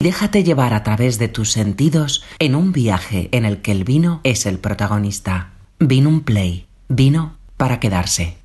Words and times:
Déjate 0.00 0.44
llevar 0.44 0.74
a 0.74 0.84
través 0.84 1.18
de 1.18 1.26
tus 1.26 1.50
sentidos 1.50 2.22
en 2.38 2.54
un 2.54 2.70
viaje 2.70 3.28
en 3.32 3.44
el 3.44 3.60
que 3.60 3.72
el 3.72 3.82
vino 3.82 4.20
es 4.22 4.46
el 4.46 4.60
protagonista. 4.60 5.54
Vino 5.80 6.08
un 6.08 6.20
play. 6.20 6.68
Vino 6.88 7.32
para 7.56 7.80
quedarse. 7.80 8.36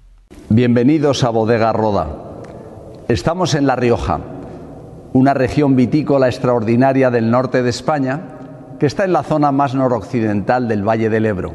Bienvenidos 0.50 1.24
a 1.24 1.29
Bodega 1.29 1.71
Roda. 1.71 2.42
Estamos 3.08 3.54
en 3.54 3.68
La 3.68 3.76
Rioja, 3.76 4.20
una 5.13 5.36
región 5.36 5.76
vitícola 5.76 6.28
extraordinaria 6.28 7.12
del 7.12 7.29
norte 7.29 7.62
de 7.62 7.70
España 7.70 8.22
que 8.79 8.88
está 8.88 9.06
en 9.06 9.13
la 9.13 9.22
zona 9.22 9.51
más 9.51 9.76
noroccidental 9.76 10.67
del 10.67 10.81
Valle 10.81 11.12
del 11.12 11.28
Ebro. 11.28 11.54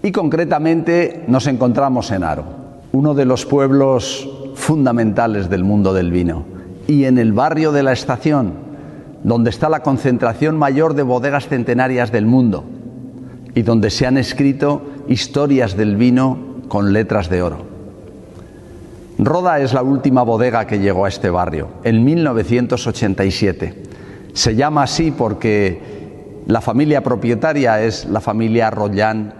Y 0.00 0.12
concretamente 0.12 1.24
nos 1.26 1.48
encontramos 1.48 2.12
en 2.12 2.22
Aro, 2.22 2.44
uno 2.92 3.14
de 3.14 3.24
los 3.24 3.46
pueblos 3.46 4.28
fundamentales 4.54 5.50
del 5.50 5.64
mundo 5.64 5.92
del 5.92 6.12
vino. 6.12 6.44
Y 6.86 7.06
en 7.06 7.18
el 7.18 7.32
barrio 7.32 7.72
de 7.72 7.82
la 7.82 7.92
estación, 7.92 8.67
donde 9.28 9.50
está 9.50 9.68
la 9.68 9.82
concentración 9.82 10.56
mayor 10.56 10.94
de 10.94 11.02
bodegas 11.02 11.48
centenarias 11.48 12.10
del 12.10 12.24
mundo 12.24 12.64
y 13.54 13.60
donde 13.60 13.90
se 13.90 14.06
han 14.06 14.16
escrito 14.16 14.82
historias 15.06 15.76
del 15.76 15.96
vino 15.96 16.38
con 16.68 16.94
letras 16.94 17.28
de 17.28 17.42
oro. 17.42 17.58
Roda 19.18 19.60
es 19.60 19.74
la 19.74 19.82
última 19.82 20.22
bodega 20.22 20.66
que 20.66 20.78
llegó 20.78 21.04
a 21.04 21.08
este 21.08 21.28
barrio, 21.28 21.68
en 21.84 22.04
1987. 22.04 23.82
Se 24.32 24.54
llama 24.54 24.84
así 24.84 25.10
porque 25.10 25.82
la 26.46 26.62
familia 26.62 27.02
propietaria 27.02 27.82
es 27.82 28.06
la 28.06 28.22
familia 28.22 28.70
Rollán 28.70 29.34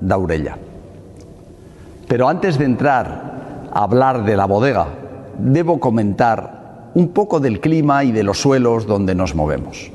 Daurella. 0.00 0.58
Pero 2.06 2.28
antes 2.28 2.56
de 2.56 2.66
entrar 2.66 3.68
a 3.72 3.82
hablar 3.82 4.24
de 4.24 4.36
la 4.36 4.44
bodega, 4.44 4.86
debo 5.38 5.80
comentar 5.80 6.63
un 6.94 7.08
poco 7.08 7.40
del 7.40 7.60
clima 7.60 8.04
y 8.04 8.12
de 8.12 8.22
los 8.22 8.40
suelos 8.40 8.86
donde 8.86 9.14
nos 9.14 9.34
movemos. 9.34 9.90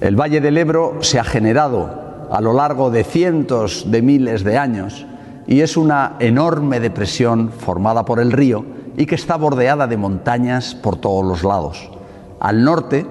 El 0.00 0.14
Valle 0.14 0.40
del 0.40 0.56
Ebro 0.56 0.98
se 1.00 1.18
ha 1.18 1.24
generado 1.24 1.90
a 2.30 2.40
lo 2.40 2.52
largo 2.52 2.90
de 2.90 3.04
cientos 3.04 3.90
de 3.90 4.02
miles 4.02 4.44
de 4.44 4.56
años 4.56 5.06
y 5.46 5.60
es 5.62 5.76
una 5.76 6.14
enorme 6.20 6.78
depresión 6.78 7.50
formada 7.50 8.04
por 8.04 8.20
el 8.20 8.30
río 8.30 8.64
y 8.96 9.06
que 9.06 9.14
está 9.14 9.36
bordeada 9.36 9.86
de 9.86 9.96
montañas 9.96 10.74
por 10.74 10.96
todos 10.96 11.24
los 11.24 11.42
lados. 11.42 11.90
Al 12.38 12.62
norte, 12.62 13.06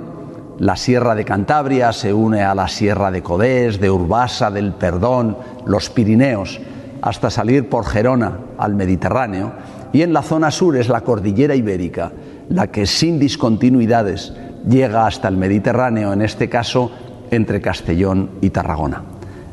la 0.60 0.76
Sierra 0.76 1.16
de 1.16 1.26
Cantabria 1.26 1.92
se 1.92 2.14
une 2.14 2.44
a 2.44 2.56
la 2.56 2.68
Sierra 2.68 3.12
de 3.12 3.22
Codés, 3.22 3.80
de 3.80 3.92
Urbasa, 3.92 4.50
del 4.50 4.74
Perdón, 4.74 5.38
los 5.66 5.90
Pirineos, 5.90 6.60
hasta 7.02 7.30
salir 7.30 7.70
por 7.70 7.86
Gerona 7.86 8.38
al 8.58 8.76
Mediterráneo, 8.76 9.52
y 9.94 10.02
en 10.02 10.14
la 10.14 10.22
zona 10.22 10.52
sur 10.52 10.76
es 10.78 10.90
la 10.90 11.02
Cordillera 11.02 11.56
Ibérica, 11.56 12.12
la 12.50 12.68
que 12.68 12.86
sin 12.86 13.20
discontinuidades 13.20 14.34
llega 14.68 15.06
hasta 15.06 15.28
el 15.28 15.38
Mediterráneo, 15.38 16.14
en 16.14 16.22
este 16.22 16.50
caso 16.50 16.92
entre 17.32 17.62
Castellón 17.62 18.30
y 18.42 18.50
Tarragona. 18.50 19.04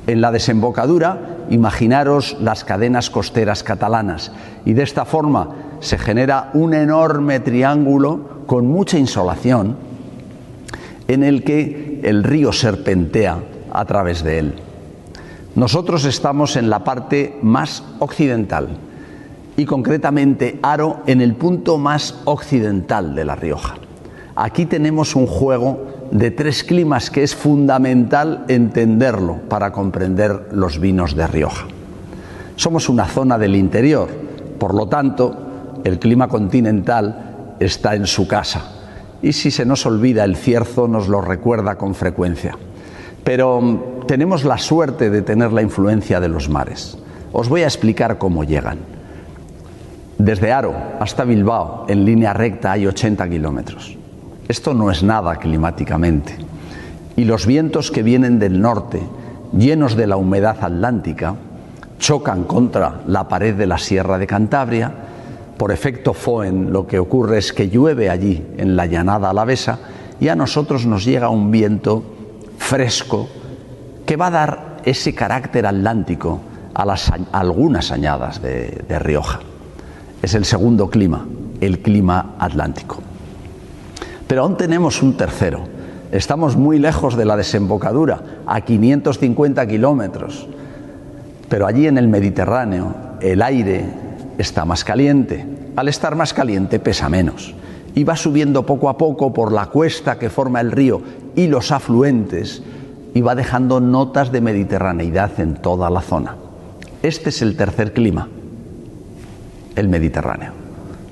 En 0.07 0.21
la 0.21 0.31
desembocadura, 0.31 1.39
imaginaros 1.51 2.37
las 2.41 2.65
cadenas 2.65 3.11
costeras 3.11 3.63
catalanas 3.63 4.33
y 4.65 4.75
de 4.75 4.83
esta 4.83 5.05
forma 5.05 5.49
se 5.81 5.99
genera 5.99 6.51
un 6.55 6.75
enorme 6.75 7.41
triángulo 7.41 8.45
con 8.47 8.67
mucha 8.67 8.99
insolación 8.99 9.77
en 11.09 11.23
el 11.23 11.43
que 11.43 12.01
el 12.03 12.23
río 12.23 12.53
serpentea 12.53 13.39
a 13.73 13.85
través 13.85 14.23
de 14.23 14.39
él. 14.39 14.55
Nosotros 15.55 16.05
estamos 16.05 16.57
en 16.57 16.69
la 16.69 16.85
parte 16.85 17.39
más 17.43 17.85
occidental, 17.99 18.69
y 19.57 19.65
concretamente 19.65 20.59
Aro 20.63 21.03
en 21.07 21.21
el 21.21 21.35
punto 21.35 21.79
más 21.79 22.21
occidental 22.25 23.15
de 23.15 23.25
La 23.25 23.37
Rioja. 23.37 23.75
Aquí 24.37 24.67
tenemos 24.67 25.15
un 25.15 25.27
juego 25.27 25.87
de 26.11 26.31
tres 26.31 26.65
climas 26.65 27.11
que 27.11 27.23
es 27.23 27.35
fundamental 27.35 28.45
entenderlo 28.49 29.37
para 29.49 29.73
comprender 29.73 30.49
los 30.53 30.81
vinos 30.81 31.15
de 31.15 31.27
Rioja. 31.27 31.67
Somos 32.57 32.89
una 32.89 33.07
zona 33.07 33.39
del 33.39 33.57
interior, 33.57 34.09
por 34.59 34.75
lo 34.75 34.89
tanto, 34.89 35.37
el 35.85 35.99
clima 35.99 36.29
continental 36.29 37.57
está 37.61 37.95
en 37.95 38.07
su 38.07 38.27
casa. 38.27 38.71
Y 39.23 39.33
si 39.33 39.51
se 39.51 39.65
nos 39.65 39.87
olvida, 39.87 40.25
el 40.25 40.37
cierzo 40.37 40.89
nos 40.89 41.09
lo 41.09 41.21
recuerda 41.21 41.77
con 41.77 41.95
frecuencia. 41.95 42.57
Pero 43.23 43.61
mm, 43.61 44.07
tenemos 44.07 44.45
la 44.45 44.59
suerte 44.59 45.11
de 45.11 45.23
tener 45.23 45.53
la 45.53 45.63
influencia 45.63 46.21
de 46.21 46.29
los 46.29 46.49
mares. 46.49 46.99
Os 47.33 47.49
voy 47.49 47.63
a 47.63 47.67
explicar 47.67 48.19
cómo 48.19 48.45
llegan. 48.45 48.94
Desde 50.19 50.53
Aro 50.53 50.75
hasta 51.01 51.25
Bilbao, 51.25 51.87
en 51.89 52.05
línea 52.05 52.33
recta, 52.33 52.73
hay 52.73 52.87
80 52.87 53.29
kilómetros. 53.29 53.97
Esto 54.47 54.73
no 54.73 54.91
es 54.91 55.03
nada 55.03 55.37
climáticamente. 55.37 56.37
Y 57.17 57.25
los 57.25 57.47
vientos 57.47 57.91
que 57.91 58.03
vienen 58.03 58.39
del 58.39 58.61
norte, 58.61 59.03
llenos 59.57 59.97
de 59.97 60.07
la 60.07 60.17
humedad 60.17 60.57
atlántica, 60.61 61.35
chocan 61.99 62.45
contra 62.45 63.01
la 63.07 63.27
pared 63.27 63.55
de 63.55 63.67
la 63.67 63.79
Sierra 63.79 64.19
de 64.19 64.27
Cantabria. 64.27 64.93
Por 65.59 65.73
efecto 65.73 66.15
Foen, 66.15 66.73
lo 66.73 66.87
que 66.87 66.99
ocurre 66.99 67.39
es 67.39 67.53
que 67.53 67.69
llueve 67.69 68.09
allí, 68.09 68.45
en 68.57 68.77
la 68.77 68.87
llanada 68.87 69.31
alavesa, 69.31 69.79
y 70.21 70.29
a 70.29 70.37
nosotros 70.37 70.87
nos 70.87 71.05
llega 71.05 71.29
un 71.29 71.51
viento 71.51 72.05
fresco 72.59 73.29
que 74.07 74.17
va 74.17 74.29
a 74.29 74.31
dar 74.31 74.77
ese 74.85 75.13
carácter 75.15 75.67
atlántico 75.67 76.41
a, 76.73 76.85
las, 76.85 77.13
algunas 77.33 77.91
añadas 77.91 78.41
de 78.43 78.99
Rioja 79.01 79.41
es 80.25 80.35
el 80.35 80.47
segundo 80.47 80.89
clima, 80.89 81.27
el 81.61 81.81
clima 81.81 82.37
atlántico. 82.39 82.97
Pero 84.27 84.43
aún 84.43 84.57
tenemos 84.57 85.03
un 85.03 85.19
tercero. 85.19 85.65
Estamos 86.13 86.57
muy 86.57 86.79
lejos 86.79 87.17
de 87.17 87.27
la 87.27 87.37
desembocadura, 87.37 88.23
a 88.47 88.63
550 88.63 89.67
kilómetros. 89.67 90.49
Pero 91.51 91.67
allí 91.67 91.87
en 91.87 91.99
el 91.99 92.09
Mediterráneo 92.09 92.95
el 93.21 93.43
aire 93.43 93.85
está 94.39 94.65
más 94.65 94.83
caliente. 94.83 95.45
Al 95.77 95.89
estar 95.89 96.17
más 96.17 96.33
caliente 96.33 96.79
pesa 96.79 97.11
menos. 97.11 97.55
Y 97.95 98.05
va 98.05 98.17
subiendo 98.17 98.65
poco 98.65 98.89
a 98.89 98.97
poco 98.97 99.35
por 99.35 99.53
la 99.53 99.67
cuesta 99.67 100.19
que 100.19 100.31
forma 100.31 100.63
el 100.63 100.73
río 100.73 101.03
y 101.37 101.49
los 101.49 101.71
afluentes 101.71 102.63
y 103.13 103.21
va 103.21 103.35
dejando 103.35 103.79
notas 103.79 104.33
de 104.33 104.41
mediterraneidad 104.41 105.39
en 105.39 105.57
toda 105.57 105.91
la 105.91 106.01
zona. 106.01 106.37
Este 107.03 107.29
es 107.29 107.43
el 107.43 107.57
tercer 107.57 107.93
clima 107.93 108.29
el 109.77 109.89
Mediterráneo. 109.89 110.53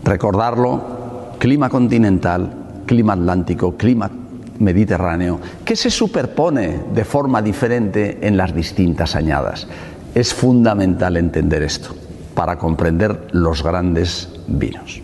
Recordarlo, 0.04 1.34
clima 1.38 1.68
continental, 1.68 2.50
clima 2.86 3.14
atlántico, 3.14 3.76
clima 3.76 4.10
mediterráneo, 4.58 5.40
que 5.64 5.76
se 5.76 5.90
superpone 5.90 6.84
de 6.94 7.04
forma 7.04 7.42
diferente 7.42 8.18
en 8.22 8.36
las 8.36 8.54
distintas 8.54 9.16
añadas. 9.16 9.66
Es 10.14 10.32
fundamental 10.34 11.16
entender 11.16 11.62
esto 11.62 11.94
para 12.34 12.58
comprender 12.58 13.28
los 13.32 13.62
grandes 13.62 14.28
vinos. 14.46 15.00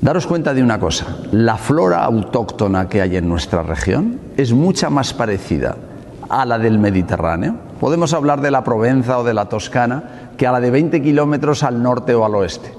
Daros 0.00 0.26
cuenta 0.26 0.54
de 0.54 0.62
una 0.62 0.78
cosa, 0.78 1.06
la 1.32 1.56
flora 1.56 2.04
autóctona 2.04 2.88
que 2.88 3.00
hay 3.02 3.16
en 3.16 3.28
nuestra 3.28 3.62
región 3.62 4.20
es 4.36 4.52
mucha 4.52 4.90
más 4.90 5.14
parecida 5.14 5.76
a 6.28 6.44
la 6.44 6.58
del 6.58 6.78
Mediterráneo. 6.78 7.56
Podemos 7.80 8.14
hablar 8.14 8.40
de 8.40 8.50
la 8.50 8.64
Provenza 8.64 9.18
o 9.18 9.24
de 9.24 9.34
la 9.34 9.48
Toscana, 9.48 10.30
que 10.36 10.46
a 10.46 10.52
la 10.52 10.60
de 10.60 10.70
20 10.70 11.02
kilómetros 11.02 11.62
al 11.62 11.82
norte 11.82 12.14
o 12.14 12.24
al 12.24 12.34
oeste. 12.34 12.72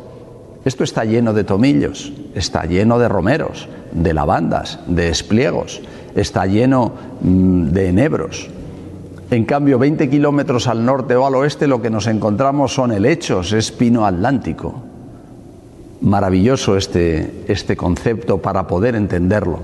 Esto 0.66 0.84
está 0.84 1.06
lleno 1.06 1.34
de 1.34 1.44
tomillos, 1.44 2.12
está 2.35 2.66
lleno 2.66 3.00
de 3.00 3.07
romeros, 3.07 3.69
de 3.91 4.13
lavandas, 4.13 4.80
de 4.88 5.09
espliegos, 5.09 5.81
está 6.16 6.46
lleno 6.46 6.91
mm, 7.22 7.68
de 7.68 7.90
enebros. 7.90 8.50
En 9.30 9.46
cambio, 9.46 9.78
20 9.78 10.09
kilómetros 10.09 10.68
al 10.68 10.84
norte 10.84 11.16
o 11.16 11.25
al 11.25 11.36
oeste 11.36 11.68
lo 11.68 11.81
que 11.81 11.90
nos 11.90 12.07
encontramos 12.07 12.74
son 12.74 12.91
helechos, 12.91 13.53
es 13.53 13.72
pino 13.72 14.06
atlántico. 14.06 14.81
Maravilloso 16.02 16.75
este, 16.75 17.46
este 17.47 17.78
concepto 17.78 18.40
para 18.41 18.68
poder 18.68 18.96
entenderlo, 18.96 19.59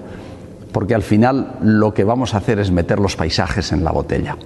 porque 0.71 0.95
al 0.95 1.03
final 1.03 1.55
lo 1.61 1.93
que 1.93 2.03
vamos 2.03 2.33
a 2.33 2.37
hacer 2.37 2.59
es 2.59 2.71
meter 2.71 2.99
los 2.99 3.15
paisajes 3.15 3.71
en 3.71 3.83
la 3.83 3.91
botella. 3.91 4.37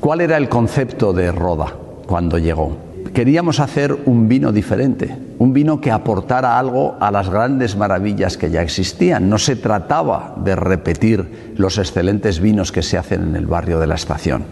¿Cuál 0.00 0.22
era 0.22 0.38
el 0.38 0.48
concepto 0.48 1.12
de 1.12 1.30
Roda 1.30 1.74
cuando 2.06 2.38
llegó? 2.38 2.74
Queríamos 3.12 3.60
hacer 3.60 3.94
un 4.06 4.28
vino 4.28 4.50
diferente, 4.50 5.14
un 5.38 5.52
vino 5.52 5.78
que 5.78 5.90
aportara 5.90 6.58
algo 6.58 6.96
a 7.00 7.10
las 7.10 7.28
grandes 7.28 7.76
maravillas 7.76 8.38
que 8.38 8.50
ya 8.50 8.62
existían. 8.62 9.28
No 9.28 9.36
se 9.36 9.56
trataba 9.56 10.34
de 10.42 10.56
repetir 10.56 11.52
los 11.58 11.76
excelentes 11.76 12.40
vinos 12.40 12.72
que 12.72 12.80
se 12.80 12.96
hacen 12.96 13.22
en 13.24 13.36
el 13.36 13.46
barrio 13.46 13.78
de 13.78 13.88
la 13.88 13.96
estación. 13.96 14.44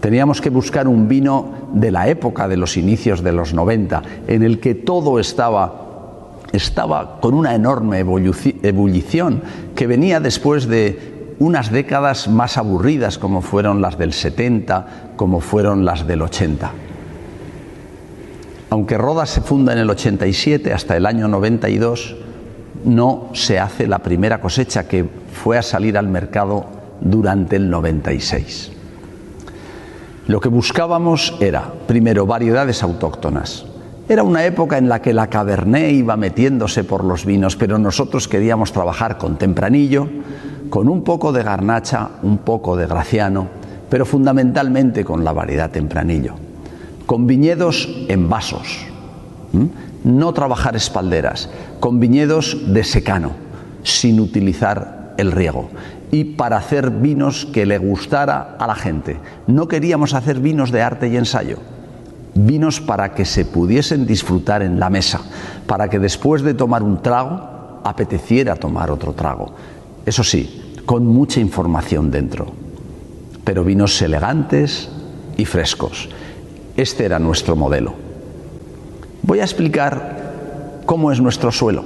Teníamos 0.00 0.40
que 0.40 0.50
buscar 0.50 0.88
un 0.88 1.06
vino 1.06 1.68
de 1.72 1.92
la 1.92 2.08
época 2.08 2.48
de 2.48 2.56
los 2.56 2.76
inicios 2.76 3.22
de 3.22 3.30
los 3.30 3.54
90, 3.54 4.02
en 4.26 4.42
el 4.42 4.58
que 4.58 4.74
todo 4.74 5.20
estaba 5.20 5.86
estaba 6.52 7.20
con 7.20 7.34
una 7.34 7.54
enorme 7.54 8.00
ebullición 8.00 9.42
que 9.76 9.86
venía 9.86 10.18
después 10.18 10.66
de 10.66 11.19
unas 11.40 11.72
décadas 11.72 12.28
más 12.28 12.58
aburridas 12.58 13.18
como 13.18 13.40
fueron 13.40 13.80
las 13.80 13.96
del 13.96 14.12
70, 14.12 15.14
como 15.16 15.40
fueron 15.40 15.86
las 15.86 16.06
del 16.06 16.20
80. 16.20 16.70
Aunque 18.68 18.98
Rodas 18.98 19.30
se 19.30 19.40
funda 19.40 19.72
en 19.72 19.78
el 19.78 19.88
87 19.88 20.72
hasta 20.72 20.96
el 20.96 21.06
año 21.06 21.28
92, 21.28 22.14
no 22.84 23.30
se 23.32 23.58
hace 23.58 23.86
la 23.86 24.00
primera 24.00 24.40
cosecha 24.40 24.86
que 24.86 25.08
fue 25.32 25.56
a 25.56 25.62
salir 25.62 25.96
al 25.96 26.08
mercado 26.08 26.66
durante 27.00 27.56
el 27.56 27.70
96. 27.70 28.72
Lo 30.26 30.40
que 30.40 30.50
buscábamos 30.50 31.36
era, 31.40 31.72
primero, 31.86 32.26
variedades 32.26 32.82
autóctonas. 32.82 33.64
Era 34.10 34.22
una 34.24 34.44
época 34.44 34.76
en 34.76 34.90
la 34.90 35.00
que 35.00 35.14
la 35.14 35.28
Cabernet 35.28 35.92
iba 35.92 36.16
metiéndose 36.16 36.84
por 36.84 37.02
los 37.02 37.24
vinos, 37.24 37.56
pero 37.56 37.78
nosotros 37.78 38.28
queríamos 38.28 38.72
trabajar 38.72 39.16
con 39.16 39.38
tempranillo, 39.38 40.06
con 40.70 40.88
un 40.88 41.02
poco 41.02 41.32
de 41.32 41.42
garnacha, 41.42 42.08
un 42.22 42.38
poco 42.38 42.76
de 42.76 42.86
graciano, 42.86 43.48
pero 43.90 44.06
fundamentalmente 44.06 45.04
con 45.04 45.24
la 45.24 45.32
variedad 45.32 45.70
tempranillo. 45.70 46.34
Con 47.06 47.26
viñedos 47.26 47.88
en 48.08 48.28
vasos, 48.28 48.86
no 50.04 50.32
trabajar 50.32 50.76
espalderas, 50.76 51.50
con 51.80 51.98
viñedos 51.98 52.72
de 52.72 52.84
secano, 52.84 53.32
sin 53.82 54.20
utilizar 54.20 55.14
el 55.18 55.32
riego 55.32 55.68
y 56.12 56.24
para 56.24 56.56
hacer 56.56 56.90
vinos 56.90 57.46
que 57.46 57.66
le 57.66 57.78
gustara 57.78 58.56
a 58.58 58.66
la 58.66 58.74
gente. 58.74 59.18
No 59.46 59.68
queríamos 59.68 60.14
hacer 60.14 60.40
vinos 60.40 60.70
de 60.70 60.82
arte 60.82 61.08
y 61.08 61.16
ensayo 61.16 61.58
vinos 62.34 62.80
para 62.80 63.12
que 63.12 63.24
se 63.24 63.44
pudiesen 63.44 64.06
disfrutar 64.06 64.62
en 64.62 64.78
la 64.78 64.90
mesa, 64.90 65.20
para 65.66 65.88
que 65.88 65.98
después 65.98 66.42
de 66.42 66.54
tomar 66.54 66.82
un 66.82 67.02
trago 67.02 67.80
apeteciera 67.84 68.56
tomar 68.56 68.90
otro 68.90 69.12
trago. 69.12 69.52
Eso 70.06 70.24
sí, 70.24 70.82
con 70.86 71.06
mucha 71.06 71.40
información 71.40 72.10
dentro, 72.10 72.46
pero 73.44 73.64
vinos 73.64 74.00
elegantes 74.02 74.88
y 75.36 75.44
frescos. 75.44 76.08
Este 76.76 77.04
era 77.04 77.18
nuestro 77.18 77.56
modelo. 77.56 77.94
Voy 79.22 79.40
a 79.40 79.44
explicar 79.44 80.82
cómo 80.86 81.12
es 81.12 81.20
nuestro 81.20 81.52
suelo. 81.52 81.84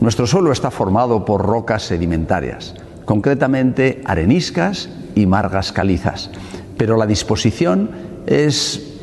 Nuestro 0.00 0.26
suelo 0.26 0.52
está 0.52 0.70
formado 0.70 1.24
por 1.24 1.44
rocas 1.44 1.84
sedimentarias, 1.84 2.74
concretamente 3.04 4.02
areniscas 4.04 4.88
y 5.14 5.26
margas 5.26 5.72
calizas, 5.72 6.30
pero 6.76 6.96
la 6.96 7.06
disposición 7.06 7.90
es 8.26 8.94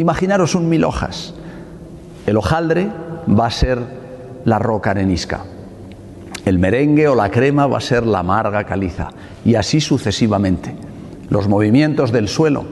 Imaginaros 0.00 0.54
un 0.54 0.70
mil 0.70 0.84
hojas. 0.84 1.34
El 2.26 2.38
hojaldre 2.38 2.88
va 3.28 3.46
a 3.46 3.50
ser 3.50 3.78
la 4.46 4.58
roca 4.58 4.92
arenisca. 4.92 5.44
El 6.50 6.58
merengue 6.58 7.06
o 7.06 7.14
la 7.14 7.30
crema 7.30 7.68
va 7.68 7.78
a 7.78 7.80
ser 7.80 8.04
la 8.04 8.18
amarga 8.18 8.64
caliza. 8.64 9.10
Y 9.44 9.54
así 9.54 9.80
sucesivamente. 9.80 10.74
Los 11.28 11.46
movimientos 11.46 12.10
del 12.10 12.26
suelo 12.26 12.64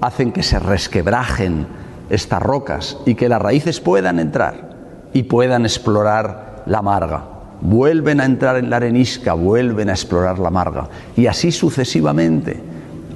hacen 0.00 0.32
que 0.32 0.42
se 0.42 0.58
resquebrajen 0.58 1.68
estas 2.10 2.42
rocas 2.42 2.98
y 3.06 3.14
que 3.14 3.28
las 3.28 3.40
raíces 3.40 3.78
puedan 3.78 4.18
entrar 4.18 4.70
y 5.12 5.22
puedan 5.22 5.62
explorar 5.66 6.64
la 6.66 6.78
amarga. 6.78 7.22
Vuelven 7.60 8.20
a 8.20 8.24
entrar 8.24 8.56
en 8.56 8.70
la 8.70 8.78
arenisca, 8.78 9.34
vuelven 9.34 9.90
a 9.90 9.92
explorar 9.92 10.40
la 10.40 10.48
amarga. 10.48 10.88
Y 11.16 11.28
así 11.28 11.52
sucesivamente, 11.52 12.60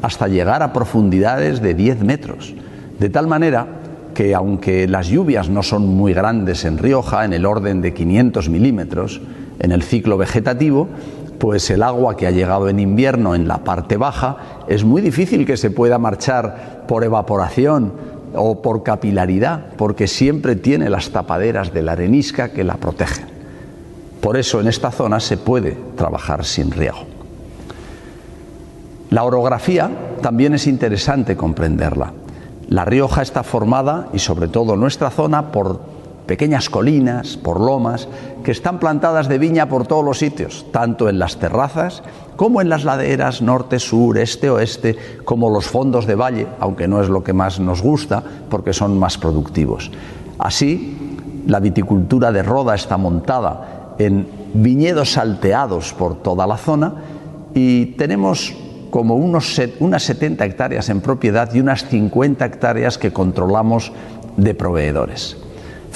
hasta 0.03 0.29
llegar 0.29 0.63
a 0.63 0.73
profundidades 0.73 1.61
de 1.61 1.75
10 1.75 2.05
metros. 2.05 2.55
De 3.01 3.11
tal 3.11 3.27
manera 3.27 3.67
que 4.15 4.37
aunque 4.37 4.87
las 4.87 5.09
lluvias 5.09 5.49
no 5.49 5.65
son 5.65 5.85
muy 5.97 6.15
grandes 6.15 6.65
en 6.65 6.79
Rioja, 6.79 7.25
en 7.25 7.33
el 7.33 7.45
orden 7.45 7.81
de 7.81 7.93
500 7.93 8.49
milímetros, 8.49 9.21
en 9.59 9.73
el 9.73 9.83
ciclo 9.83 10.17
vegetativo, 10.17 10.89
pues 11.39 11.71
el 11.71 11.83
agua 11.83 12.17
que 12.17 12.27
ha 12.27 12.31
llegado 12.31 12.69
en 12.69 12.81
invierno 12.81 13.35
en 13.35 13.47
la 13.47 13.59
parte 13.59 13.97
baja 13.97 14.65
es 14.69 14.85
muy 14.85 15.03
difícil 15.03 15.47
que 15.47 15.57
se 15.57 15.71
pueda 15.71 15.99
marchar 15.99 16.85
por 16.89 17.05
evaporación 17.05 17.93
o 18.35 18.63
por 18.63 18.83
capilaridad, 18.83 19.67
porque 19.77 20.09
siempre 20.09 20.57
tiene 20.57 20.91
las 20.91 21.11
tapaderas 21.11 21.73
de 21.73 21.83
la 21.83 21.93
arenisca 21.93 22.51
que 22.51 22.65
la 22.65 22.77
protegen. 22.77 23.27
Por 24.21 24.37
eso 24.37 24.61
en 24.61 24.69
esta 24.69 24.91
zona 24.91 25.21
se 25.21 25.37
puede 25.37 25.77
trabajar 25.97 26.45
sin 26.45 26.71
riego. 26.71 26.99
La 29.11 29.23
orografía 29.23 29.91
también 30.21 30.55
es 30.55 30.67
interesante 30.67 31.37
comprenderla. 31.37 32.13
La 32.69 32.85
Rioja 32.85 33.23
está 33.23 33.45
formada, 33.45 34.09
y 34.13 34.19
sobre 34.19 34.49
todo 34.49 34.77
nuestra 34.77 35.11
zona, 35.11 35.53
por 35.53 35.81
pequeñas 36.27 36.69
colinas, 36.69 37.37
por 37.37 37.61
lomas, 37.61 38.09
que 38.47 38.53
están 38.53 38.79
plantadas 38.79 39.27
de 39.27 39.39
viña 39.39 39.69
por 39.69 39.89
todos 39.89 40.05
los 40.05 40.21
sitios, 40.21 40.67
tanto 40.71 41.09
en 41.09 41.19
las 41.19 41.39
terrazas 41.39 42.05
como 42.37 42.61
en 42.61 42.69
las 42.69 42.85
laderas 42.85 43.43
norte, 43.43 43.81
sur, 43.81 44.17
este, 44.19 44.49
oeste, 44.51 44.97
como 45.25 45.51
los 45.51 45.67
fondos 45.67 46.07
de 46.07 46.15
valle, 46.15 46.47
aunque 46.61 46.87
no 46.87 47.03
es 47.03 47.09
lo 47.09 47.25
que 47.25 47.33
más 47.33 47.59
nos 47.59 47.83
gusta, 47.83 48.23
porque 48.49 48.73
son 48.73 49.01
más 49.01 49.19
productivos. 49.19 49.91
Así, 50.39 50.97
la 51.49 51.59
viticultura 51.59 52.31
de 52.31 52.45
Roda 52.45 52.77
está 52.77 52.97
montada 52.97 53.97
en 53.99 54.29
viñedos 54.55 55.15
salteados 55.15 55.93
por 55.93 56.23
toda 56.23 56.47
la 56.47 56.57
zona 56.57 56.95
y 57.53 57.87
tenemos 57.97 58.55
como 58.91 59.17
unos, 59.17 59.61
unas 59.81 60.05
70 60.05 60.45
hectáreas 60.45 60.89
en 60.89 61.01
propiedad 61.01 61.53
y 61.53 61.59
unas 61.59 61.85
50 61.89 62.45
hectáreas 62.45 62.97
que 62.97 63.13
controlamos 63.13 63.91
de 64.37 64.55
proveedores. 64.55 65.37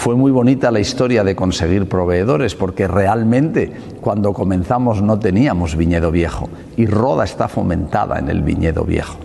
Fue 0.00 0.14
muy 0.14 0.32
bonita 0.32 0.70
la 0.70 0.80
historia 0.80 1.22
de 1.24 1.36
conseguir 1.36 1.86
proveedores 1.86 2.54
porque 2.54 2.88
realmente 2.88 3.70
cuando 4.00 4.32
comenzamos 4.32 5.02
no 5.02 5.18
teníamos 5.18 5.76
viñedo 5.76 6.10
viejo 6.10 6.48
y 6.78 6.86
Roda 6.86 7.24
está 7.24 7.48
fomentada 7.48 8.18
en 8.18 8.30
el 8.30 8.40
viñedo 8.40 8.84
viejo. 8.84 9.18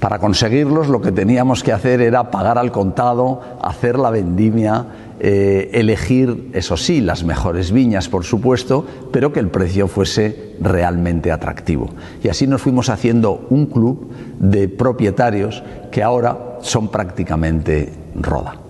Para 0.00 0.18
conseguirlos 0.18 0.88
lo 0.88 1.00
que 1.00 1.12
teníamos 1.12 1.62
que 1.62 1.72
hacer 1.72 2.00
era 2.00 2.32
pagar 2.32 2.58
al 2.58 2.72
contado, 2.72 3.42
hacer 3.62 3.96
la 3.96 4.10
vendimia, 4.10 4.86
eh, 5.20 5.70
elegir, 5.74 6.50
eso 6.52 6.76
sí, 6.76 7.00
las 7.00 7.22
mejores 7.22 7.70
viñas, 7.70 8.08
por 8.08 8.24
supuesto, 8.24 8.84
pero 9.12 9.32
que 9.32 9.38
el 9.38 9.50
precio 9.50 9.86
fuese 9.86 10.56
realmente 10.60 11.30
atractivo. 11.30 11.90
Y 12.24 12.28
así 12.28 12.48
nos 12.48 12.60
fuimos 12.60 12.88
haciendo 12.88 13.46
un 13.50 13.66
club 13.66 14.10
de 14.40 14.68
propietarios 14.68 15.62
que 15.92 16.02
ahora 16.02 16.56
son 16.60 16.88
prácticamente 16.88 17.92
roda. 18.16 18.65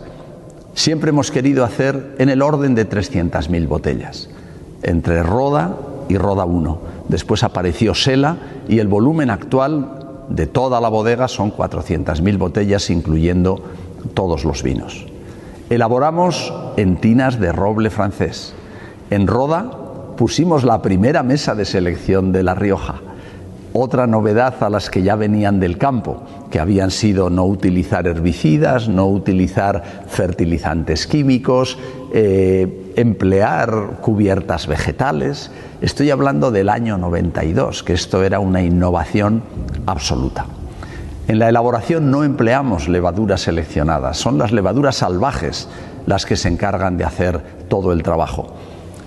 siempre 0.73 1.11
hemos 1.11 1.31
querido 1.31 1.63
hacer 1.63 2.17
en 2.19 2.27
el 2.27 2.41
orden 2.41 2.75
de 2.75 2.89
300.000 2.89 3.67
botellas, 3.69 4.29
entre 4.83 5.23
Roda 5.23 5.77
y 6.09 6.17
Roda 6.17 6.43
1. 6.43 6.79
Después 7.07 7.45
apareció 7.45 7.95
Sela 7.95 8.35
y 8.67 8.79
el 8.79 8.89
volumen 8.89 9.29
actual 9.29 10.25
de 10.27 10.47
toda 10.47 10.81
la 10.81 10.89
bodega 10.89 11.29
son 11.29 11.53
400.000 11.53 12.37
botellas, 12.37 12.89
incluyendo 12.89 13.63
todos 14.13 14.43
los 14.43 14.61
vinos. 14.61 15.14
Elaboramos 15.69 16.53
en 16.77 16.97
tinas 16.97 17.39
de 17.39 17.51
roble 17.51 17.89
francés. 17.89 18.53
En 19.09 19.27
Roda 19.27 19.71
pusimos 20.17 20.63
la 20.63 20.81
primera 20.81 21.23
mesa 21.23 21.55
de 21.55 21.65
selección 21.65 22.31
de 22.31 22.43
La 22.43 22.55
Rioja 22.55 23.01
otra 23.77 24.07
novedad 24.07 24.63
a 24.63 24.69
las 24.69 24.89
que 24.89 25.03
ya 25.03 25.17
venían 25.17 25.59
del 25.59 25.77
campo, 25.77 26.23
que 26.49 26.61
habían 26.61 26.91
sido 26.91 27.29
no 27.29 27.45
utilizar 27.45 28.07
herbicidas, 28.07 28.87
no 28.87 29.07
utilizar 29.07 29.83
fertilizantes 30.07 31.05
químicos, 31.05 31.77
eh, 32.13 32.93
emplear 32.95 33.97
cubiertas 33.99 34.67
vegetales. 34.67 35.51
Estoy 35.81 36.09
hablando 36.09 36.51
del 36.51 36.69
año 36.69 36.97
92, 36.97 37.83
que 37.83 37.91
esto 37.91 38.23
era 38.23 38.39
una 38.39 38.61
innovación 38.61 39.43
absoluta. 39.85 40.45
En 41.27 41.39
la 41.39 41.49
elaboración 41.49 42.11
no 42.11 42.23
empleamos 42.23 42.87
levaduras 42.87 43.41
seleccionadas, 43.41 44.15
son 44.17 44.37
las 44.37 44.51
levaduras 44.51 44.97
salvajes 44.97 45.67
las 46.05 46.23
que 46.23 46.35
se 46.35 46.49
encargan 46.49 46.97
de 46.97 47.03
hacer 47.03 47.41
todo 47.67 47.93
el 47.93 48.03
trabajo, 48.03 48.53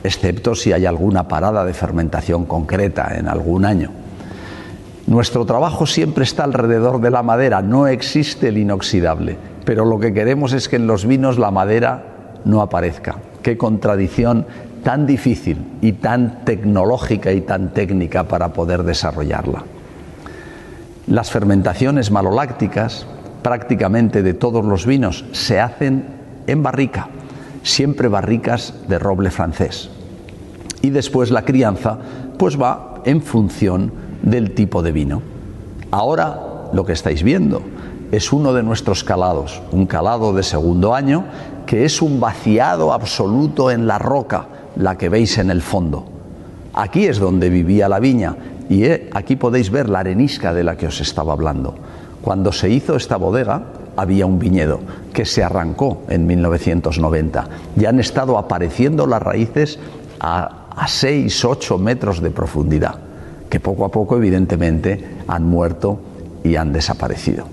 excepto 0.03 0.57
si 0.57 0.73
hay 0.73 0.85
alguna 0.85 1.29
parada 1.29 1.65
de 1.65 1.73
fermentación 1.75 2.45
concreta 2.45 3.17
en 3.17 3.29
algún 3.29 3.65
año. 3.65 3.91
Nuestro 5.07 5.47
trabajo 5.47 5.87
siempre 5.87 6.25
está 6.25 6.43
alrededor 6.43 7.01
de 7.01 7.13
la 7.13 7.23
madera, 7.23 7.63
no 7.63 7.87
existe 7.87 8.49
el 8.49 8.59
inoxidable, 8.59 9.39
pero 9.65 9.85
lo 9.85 10.01
que 10.01 10.13
queremos 10.13 10.53
es 10.55 10.69
que 10.69 10.75
en 10.75 10.89
los 10.89 11.07
vinos 11.07 11.39
la 11.39 11.53
madera 11.53 12.03
no 12.45 12.63
aparezca. 12.63 13.15
Qué 13.43 13.57
contradicción 13.57 14.45
tan 14.83 15.07
difícil 15.07 15.65
y 15.81 15.93
tan 15.93 16.45
tecnológica 16.45 17.31
y 17.31 17.43
tan 17.43 17.69
técnica 17.69 18.25
para 18.25 18.53
poder 18.53 18.83
desarrollarla. 18.83 19.63
Las 21.09 21.31
fermentaciones 21.31 22.11
malolácticas, 22.11 23.07
prácticamente 23.43 24.23
de 24.23 24.35
todos 24.35 24.63
los 24.63 24.85
vinos, 24.85 25.25
se 25.33 25.59
hacen 25.59 26.05
en 26.47 26.63
barrica, 26.63 27.09
siempre 27.63 28.09
barricas 28.09 28.75
de 28.89 28.99
roble 28.99 29.31
francés. 29.31 29.89
Y 30.83 30.91
después 30.91 31.31
la 31.31 31.47
crianza 31.47 31.97
pues 32.39 32.61
va 32.61 33.01
en 33.07 33.23
función 33.23 33.91
del 34.23 34.53
tipo 34.53 34.83
de 34.83 34.93
vino. 34.93 35.23
Ahora 35.91 36.69
lo 36.75 36.85
que 36.85 36.93
estáis 36.93 37.23
viendo 37.23 37.63
es 38.13 38.31
uno 38.31 38.53
de 38.53 38.63
nuestros 38.63 39.03
calados, 39.03 39.63
un 39.73 39.87
calado 39.87 40.35
de 40.35 40.43
segundo 40.43 40.95
año 40.95 41.25
que 41.65 41.87
es 41.87 42.03
un 42.03 42.21
vaciado 42.21 42.93
absoluto 42.93 43.71
en 43.71 43.87
la 43.87 43.99
roca, 43.99 44.47
la 44.77 44.99
que 44.99 45.09
veis 45.09 45.39
en 45.39 45.51
el 45.51 45.63
fondo. 45.63 46.05
Aquí 46.75 47.07
es 47.07 47.19
donde 47.19 47.49
vivía 47.49 47.89
la 47.89 47.99
viña 47.99 48.37
y 48.69 48.85
eh, 48.85 49.11
aquí 49.13 49.37
podéis 49.37 49.71
ver 49.71 49.89
la 49.89 50.01
arenisca 50.01 50.53
de 50.53 50.65
la 50.65 50.77
que 50.77 50.87
os 50.87 51.01
estaba 51.01 51.33
hablando. 51.33 51.75
Cuando 52.23 52.53
se 52.53 52.69
hizo 52.71 52.97
esta 52.97 53.17
bodega 53.17 53.63
había 53.97 54.27
un 54.27 54.39
viñedo 54.39 54.81
que 55.13 55.25
se 55.25 55.43
arrancó 55.43 56.03
en 56.09 56.27
1990 56.27 57.49
y 57.77 57.85
han 57.87 57.99
estado 57.99 58.39
apareciendo 58.39 59.07
las 59.07 59.23
raíces 59.23 59.79
a, 60.21 60.67
a 60.77 60.87
6, 60.87 61.45
8 61.45 61.79
metros 61.79 62.21
de 62.21 62.31
profundidad, 62.31 62.97
que 63.49 63.61
poco 63.61 63.85
a 63.85 63.91
poco 63.91 64.17
evidentemente 64.17 65.17
han 65.27 65.45
muerto 65.45 66.01
y 66.45 66.57
han 66.57 66.73
desaparecido. 66.73 67.47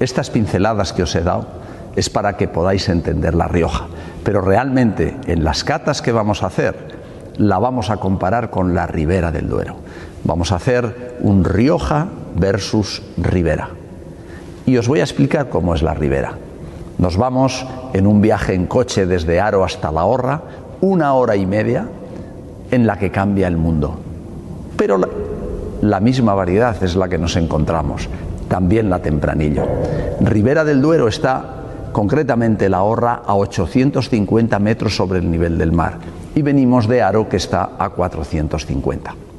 Estas 0.00 0.30
pinceladas 0.30 0.92
que 0.92 1.02
os 1.02 1.14
he 1.14 1.22
dado 1.22 1.46
es 1.94 2.08
para 2.08 2.36
que 2.36 2.48
podáis 2.48 2.88
entender 2.88 3.34
La 3.34 3.48
Rioja, 3.48 3.86
pero 4.24 4.40
realmente 4.40 5.16
en 5.26 5.44
las 5.44 5.64
catas 5.64 6.02
que 6.02 6.12
vamos 6.12 6.42
a 6.42 6.46
hacer 6.46 7.00
la 7.36 7.58
vamos 7.58 7.90
a 7.90 7.96
comparar 7.96 8.50
con 8.50 8.74
la 8.74 8.86
Ribera 8.86 9.32
del 9.32 9.48
Duero. 9.48 9.76
Vamos 10.24 10.52
a 10.52 10.56
hacer 10.56 11.16
un 11.20 11.44
Rioja 11.44 12.08
versus 12.36 13.02
Ribera. 13.16 13.70
Y 14.66 14.76
os 14.76 14.86
voy 14.86 15.00
a 15.00 15.04
explicar 15.04 15.48
cómo 15.48 15.74
es 15.74 15.82
la 15.82 15.94
Ribera. 15.94 16.34
Nos 16.98 17.16
vamos 17.16 17.66
en 17.94 18.06
un 18.06 18.20
viaje 18.20 18.54
en 18.54 18.66
coche 18.66 19.06
desde 19.06 19.40
Aro 19.40 19.64
hasta 19.64 19.90
La 19.90 20.04
Horra, 20.04 20.42
una 20.82 21.14
hora 21.14 21.36
y 21.36 21.46
media, 21.46 21.88
en 22.70 22.86
la 22.86 22.98
que 22.98 23.10
cambia 23.10 23.48
el 23.48 23.56
mundo. 23.56 23.98
Pero 24.76 25.00
la, 25.80 26.00
misma 26.00 26.34
variedad 26.34 26.82
es 26.84 26.96
la 26.96 27.08
que 27.08 27.18
nos 27.18 27.36
encontramos, 27.36 28.08
también 28.48 28.90
la 28.90 29.00
Tempranillo. 29.00 29.64
Ribera 30.20 30.64
del 30.64 30.82
Duero 30.82 31.08
está 31.08 31.56
concretamente 31.92 32.68
la 32.68 32.82
Horra 32.82 33.22
a 33.26 33.34
850 33.34 34.58
metros 34.58 34.94
sobre 34.94 35.18
el 35.18 35.30
nivel 35.30 35.58
del 35.58 35.72
mar 35.72 35.98
y 36.34 36.42
venimos 36.42 36.86
de 36.86 37.02
Aro 37.02 37.28
que 37.28 37.38
está 37.38 37.70
a 37.78 37.90
450. 37.90 39.29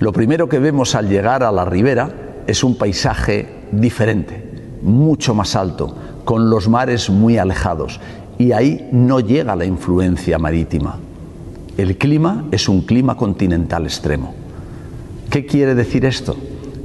Lo 0.00 0.12
primero 0.12 0.48
que 0.48 0.58
vemos 0.58 0.94
al 0.94 1.08
llegar 1.08 1.42
a 1.42 1.52
la 1.52 1.64
ribera 1.64 2.10
es 2.46 2.64
un 2.64 2.76
paisaje 2.76 3.48
diferente, 3.72 4.44
mucho 4.82 5.34
más 5.34 5.56
alto, 5.56 5.94
con 6.24 6.50
los 6.50 6.68
mares 6.68 7.10
muy 7.10 7.38
alejados 7.38 8.00
y 8.38 8.52
ahí 8.52 8.88
no 8.92 9.20
llega 9.20 9.56
la 9.56 9.64
influencia 9.64 10.38
marítima. 10.38 10.96
El 11.76 11.96
clima 11.96 12.44
es 12.50 12.68
un 12.68 12.82
clima 12.82 13.16
continental 13.16 13.84
extremo. 13.84 14.34
¿Qué 15.30 15.46
quiere 15.46 15.74
decir 15.74 16.04
esto? 16.04 16.36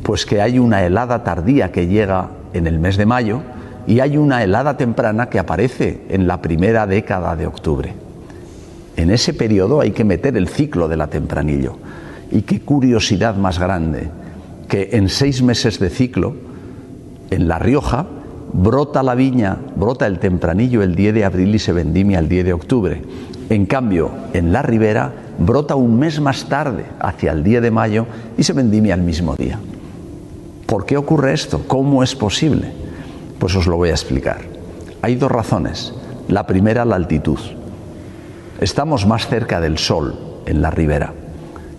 Pues 0.03 0.25
que 0.25 0.41
hay 0.41 0.59
una 0.59 0.83
helada 0.83 1.23
tardía 1.23 1.71
que 1.71 1.87
llega 1.87 2.29
en 2.53 2.67
el 2.67 2.79
mes 2.79 2.97
de 2.97 3.05
mayo 3.05 3.41
y 3.85 3.99
hay 3.99 4.17
una 4.17 4.43
helada 4.43 4.77
temprana 4.77 5.29
que 5.29 5.39
aparece 5.39 6.01
en 6.09 6.27
la 6.27 6.41
primera 6.41 6.87
década 6.87 7.35
de 7.35 7.47
octubre. 7.47 7.93
En 8.95 9.11
ese 9.11 9.33
periodo 9.33 9.81
hay 9.81 9.91
que 9.91 10.03
meter 10.03 10.35
el 10.37 10.47
ciclo 10.47 10.87
de 10.87 10.97
la 10.97 11.07
tempranillo. 11.07 11.77
Y 12.31 12.43
qué 12.43 12.61
curiosidad 12.61 13.35
más 13.35 13.59
grande 13.59 14.09
que 14.67 14.89
en 14.93 15.09
seis 15.09 15.41
meses 15.41 15.79
de 15.79 15.89
ciclo, 15.89 16.35
en 17.31 17.47
La 17.47 17.59
Rioja, 17.59 18.05
brota 18.53 19.03
la 19.03 19.15
viña, 19.15 19.57
brota 19.75 20.05
el 20.05 20.19
tempranillo 20.19 20.83
el 20.83 20.95
10 20.95 21.15
de 21.15 21.25
abril 21.25 21.55
y 21.55 21.59
se 21.59 21.73
vendimia 21.73 22.19
el 22.19 22.29
10 22.29 22.45
de 22.45 22.53
octubre. 22.53 23.01
En 23.49 23.65
cambio, 23.65 24.11
en 24.33 24.53
la 24.53 24.61
ribera 24.61 25.11
brota 25.39 25.75
un 25.75 25.97
mes 25.97 26.21
más 26.21 26.45
tarde, 26.45 26.85
hacia 26.99 27.31
el 27.31 27.43
10 27.43 27.63
de 27.63 27.71
mayo, 27.71 28.05
y 28.37 28.43
se 28.43 28.53
vendimia 28.53 28.93
el 28.93 29.01
mismo 29.01 29.35
día. 29.35 29.59
¿Por 30.67 30.85
qué 30.85 30.97
ocurre 30.97 31.33
esto? 31.33 31.63
¿Cómo 31.67 32.03
es 32.03 32.15
posible? 32.15 32.71
Pues 33.39 33.55
os 33.55 33.65
lo 33.65 33.77
voy 33.77 33.89
a 33.89 33.93
explicar. 33.93 34.41
Hay 35.01 35.15
dos 35.15 35.31
razones. 35.31 35.93
La 36.27 36.45
primera, 36.45 36.85
la 36.85 36.95
altitud. 36.95 37.39
Estamos 38.61 39.07
más 39.07 39.27
cerca 39.27 39.59
del 39.59 39.79
sol 39.79 40.15
en 40.45 40.61
la 40.61 40.69
ribera 40.69 41.13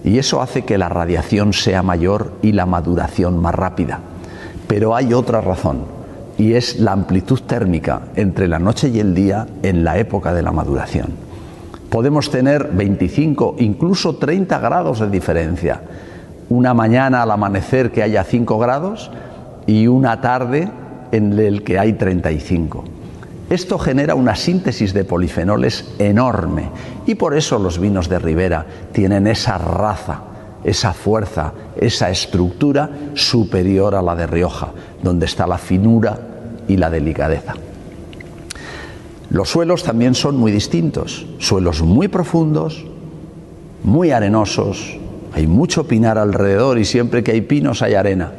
y 0.04 0.19
eso 0.19 0.40
hace 0.40 0.62
que 0.62 0.78
la 0.78 0.88
radiación 0.88 1.52
sea 1.52 1.83
mayor 1.83 2.33
y 2.42 2.52
la 2.52 2.66
maduración 2.66 3.40
más 3.40 3.54
rápida. 3.54 4.00
Pero 4.66 4.95
hay 4.95 5.12
otra 5.12 5.40
razón 5.40 5.85
y 6.38 6.54
es 6.54 6.80
la 6.80 6.92
amplitud 6.92 7.40
térmica 7.40 8.02
entre 8.16 8.49
la 8.49 8.59
noche 8.59 8.88
y 8.88 9.00
el 9.00 9.14
día 9.14 9.47
en 9.62 9.85
la 9.85 9.99
época 9.99 10.33
de 10.33 10.42
la 10.42 10.52
maduración. 10.52 11.09
Podemos 11.90 12.30
tener 12.30 12.71
25, 12.73 13.57
incluso 13.59 14.16
30 14.16 14.59
grados 14.61 15.00
de 15.00 15.11
diferencia. 15.11 15.80
Una 16.49 16.73
mañana 16.73 17.23
al 17.23 17.30
amanecer 17.33 17.90
que 17.90 18.02
haya 18.02 18.25
5 18.25 18.59
grados 18.59 19.11
y 19.66 19.87
una 19.87 20.21
tarde 20.21 20.71
en 21.12 21.38
el 21.38 21.64
que 21.64 21.78
hay 21.78 21.95
35. 21.95 22.85
Esto 23.50 23.80
genera 23.80 24.14
una 24.14 24.37
síntesis 24.37 24.95
de 24.95 25.04
polifenoles 25.04 25.85
enorme 25.99 26.71
y 27.04 27.16
por 27.16 27.37
eso 27.37 27.59
los 27.59 27.80
vinos 27.80 28.09
de 28.09 28.21
Ribera 28.21 28.64
tienen 28.92 29.26
esa 29.26 29.59
raza, 29.59 30.21
esa 30.62 30.92
fuerza, 30.92 31.52
esa 31.76 32.11
estructura 32.11 32.88
superior 33.14 33.97
a 33.97 34.02
la 34.02 34.14
de 34.14 34.28
Rioja, 34.28 34.69
donde 35.02 35.26
está 35.26 35.49
la 35.49 35.59
finura 35.59 36.16
y 36.69 36.76
la 36.76 36.90
delicadeza. 36.90 37.54
Los 39.30 39.49
suelos 39.49 39.83
también 39.83 40.14
son 40.14 40.37
muy 40.37 40.52
distintos, 40.52 41.26
suelos 41.38 41.83
muy 41.83 42.07
profundos, 42.07 42.87
muy 43.83 44.12
arenosos, 44.12 44.97
hay 45.33 45.49
mucho 45.49 45.88
pinar 45.88 46.19
alrededor 46.19 46.78
y 46.78 46.85
siempre 46.85 47.25
que 47.25 47.33
hay 47.33 47.40
pinos 47.40 47.83
hay 47.83 47.95
arena, 47.95 48.30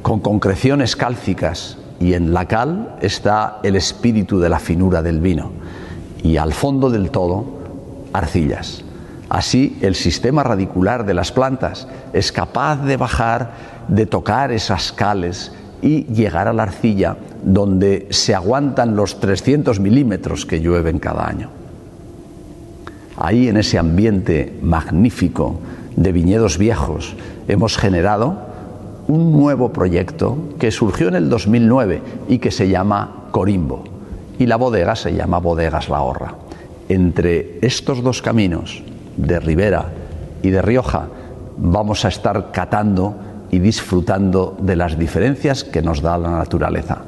con 0.00 0.20
concreciones 0.20 0.96
cálcicas, 0.96 1.76
y 2.00 2.14
en 2.14 2.32
la 2.32 2.48
cal 2.48 2.96
está 3.00 3.60
el 3.62 3.76
espíritu 3.76 4.40
de 4.40 4.48
la 4.48 4.58
finura 4.58 5.02
del 5.02 5.20
vino 5.20 5.52
y 6.22 6.38
al 6.38 6.52
fondo 6.52 6.90
del 6.90 7.10
todo 7.10 7.44
arcillas. 8.12 8.82
Así 9.28 9.78
el 9.82 9.94
sistema 9.94 10.42
radicular 10.42 11.06
de 11.06 11.14
las 11.14 11.30
plantas 11.30 11.86
es 12.12 12.32
capaz 12.32 12.76
de 12.84 12.96
bajar, 12.96 13.52
de 13.86 14.06
tocar 14.06 14.50
esas 14.50 14.92
cales 14.92 15.52
y 15.82 16.04
llegar 16.06 16.48
a 16.48 16.52
la 16.52 16.64
arcilla 16.64 17.16
donde 17.44 18.08
se 18.10 18.34
aguantan 18.34 18.96
los 18.96 19.20
300 19.20 19.78
milímetros 19.78 20.46
que 20.46 20.60
llueven 20.60 20.98
cada 20.98 21.28
año. 21.28 21.50
Ahí 23.16 23.48
en 23.48 23.58
ese 23.58 23.78
ambiente 23.78 24.58
magnífico 24.62 25.60
de 25.94 26.12
viñedos 26.12 26.58
viejos 26.58 27.14
hemos 27.46 27.76
generado 27.76 28.49
un 29.08 29.32
nuevo 29.32 29.72
proyecto 29.72 30.36
que 30.58 30.70
surgió 30.70 31.08
en 31.08 31.14
el 31.14 31.28
2009 31.28 32.02
y 32.28 32.38
que 32.38 32.50
se 32.50 32.68
llama 32.68 33.26
Corimbo. 33.30 33.84
Y 34.38 34.46
la 34.46 34.56
bodega 34.56 34.96
se 34.96 35.14
llama 35.14 35.38
Bodegas 35.38 35.88
La 35.88 36.00
Horra. 36.00 36.34
Entre 36.88 37.58
estos 37.62 38.02
dos 38.02 38.22
caminos, 38.22 38.82
de 39.16 39.40
Ribera 39.40 39.86
y 40.42 40.50
de 40.50 40.62
Rioja, 40.62 41.08
vamos 41.56 42.04
a 42.04 42.08
estar 42.08 42.50
catando 42.52 43.14
y 43.50 43.58
disfrutando 43.58 44.56
de 44.60 44.76
las 44.76 44.98
diferencias 44.98 45.64
que 45.64 45.82
nos 45.82 46.00
da 46.00 46.16
la 46.16 46.30
naturaleza. 46.30 47.02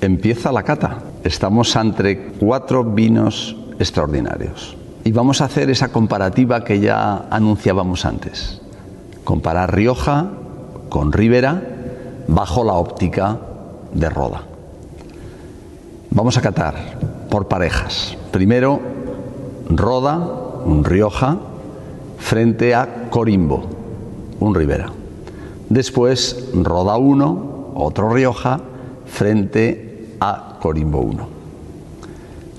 Empieza 0.00 0.52
la 0.52 0.62
cata. 0.62 0.98
Estamos 1.24 1.74
entre 1.76 2.32
cuatro 2.38 2.84
vinos 2.84 3.56
extraordinarios. 3.78 4.76
Y 5.04 5.12
vamos 5.12 5.40
a 5.40 5.46
hacer 5.46 5.70
esa 5.70 5.88
comparativa 5.88 6.64
que 6.64 6.80
ya 6.80 7.26
anunciábamos 7.30 8.04
antes. 8.04 8.60
Comparar 9.24 9.74
Rioja 9.74 10.30
con 10.94 11.10
Rivera 11.10 11.60
bajo 12.28 12.62
la 12.62 12.74
óptica 12.74 13.36
de 13.92 14.08
Roda. 14.08 14.42
Vamos 16.10 16.38
a 16.38 16.40
catar 16.40 16.76
por 17.28 17.48
parejas. 17.48 18.16
Primero, 18.30 18.78
Roda, 19.68 20.18
un 20.64 20.84
Rioja, 20.84 21.36
frente 22.18 22.76
a 22.76 23.08
Corimbo, 23.10 23.64
un 24.38 24.54
Rivera. 24.54 24.92
Después, 25.68 26.50
Roda 26.54 26.96
1, 26.96 27.72
otro 27.74 28.10
Rioja, 28.10 28.60
frente 29.04 30.14
a 30.20 30.58
Corimbo 30.62 31.00
1. 31.00 31.28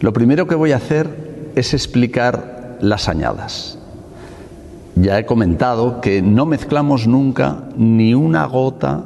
Lo 0.01 0.11
primero 0.11 0.45
que 0.45 0.55
voy 0.55 0.73
a 0.73 0.75
hacer 0.75 1.53
es 1.55 1.73
explicar 1.73 2.79
las 2.81 3.07
añadas. 3.07 3.74
Ya 4.95 5.19
he 5.19 5.25
comentado 5.25 5.99
que 5.99 6.21
no 6.21 6.45
mezclamos 6.45 7.05
nunca 7.05 7.63
ni 7.75 8.13
una 8.13 8.45
gota 8.45 9.03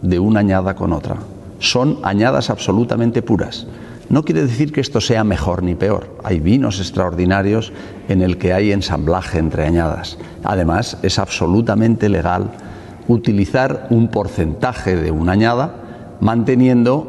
de 0.00 0.20
una 0.20 0.40
añada 0.40 0.76
con 0.76 0.92
otra. 0.92 1.16
Son 1.58 1.98
añadas 2.04 2.50
absolutamente 2.50 3.20
puras. 3.20 3.66
No 4.08 4.22
quiere 4.22 4.42
decir 4.42 4.72
que 4.72 4.80
esto 4.80 5.00
sea 5.00 5.24
mejor 5.24 5.64
ni 5.64 5.74
peor. 5.74 6.18
Hay 6.22 6.38
vinos 6.38 6.78
extraordinarios 6.78 7.72
en 8.08 8.22
el 8.22 8.38
que 8.38 8.52
hay 8.52 8.70
ensamblaje 8.70 9.38
entre 9.38 9.66
añadas. 9.66 10.18
Además, 10.44 10.98
es 11.02 11.18
absolutamente 11.18 12.08
legal 12.08 12.52
utilizar 13.08 13.88
un 13.90 14.08
porcentaje 14.08 14.94
de 14.94 15.10
una 15.10 15.32
añada 15.32 15.74
manteniendo 16.20 17.08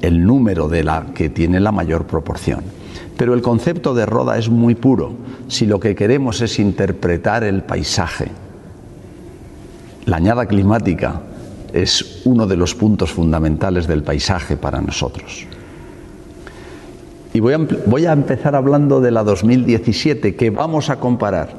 el 0.00 0.24
número 0.24 0.68
de 0.68 0.84
la 0.84 1.06
que 1.14 1.28
tiene 1.28 1.60
la 1.60 1.72
mayor 1.72 2.06
proporción. 2.06 2.60
Pero 3.16 3.34
el 3.34 3.42
concepto 3.42 3.94
de 3.94 4.06
roda 4.06 4.38
es 4.38 4.48
muy 4.48 4.74
puro 4.74 5.12
si 5.48 5.66
lo 5.66 5.80
que 5.80 5.94
queremos 5.94 6.40
es 6.40 6.58
interpretar 6.58 7.44
el 7.44 7.62
paisaje. 7.62 8.30
La 10.06 10.16
añada 10.16 10.46
climática 10.46 11.22
es 11.72 12.22
uno 12.24 12.46
de 12.46 12.56
los 12.56 12.74
puntos 12.74 13.10
fundamentales 13.10 13.86
del 13.86 14.02
paisaje 14.02 14.56
para 14.56 14.80
nosotros. 14.80 15.46
Y 17.32 17.40
voy 17.40 18.06
a, 18.06 18.12
empezar 18.12 18.56
hablando 18.56 19.00
de 19.00 19.10
la 19.10 19.22
2017, 19.22 20.36
que 20.36 20.48
vamos 20.48 20.88
a 20.88 20.96
comparar 20.96 21.50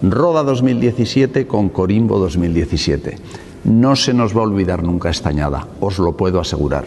Roda 0.00 0.42
2017 0.42 1.46
con 1.46 1.68
Corimbo 1.68 2.18
2017. 2.18 3.18
No 3.64 3.96
se 3.96 4.14
nos 4.14 4.34
va 4.34 4.40
a 4.40 4.44
olvidar 4.44 4.82
nunca 4.82 5.10
esta 5.10 5.28
añada, 5.28 5.66
os 5.80 5.98
lo 5.98 6.16
puedo 6.16 6.40
asegurar. 6.40 6.84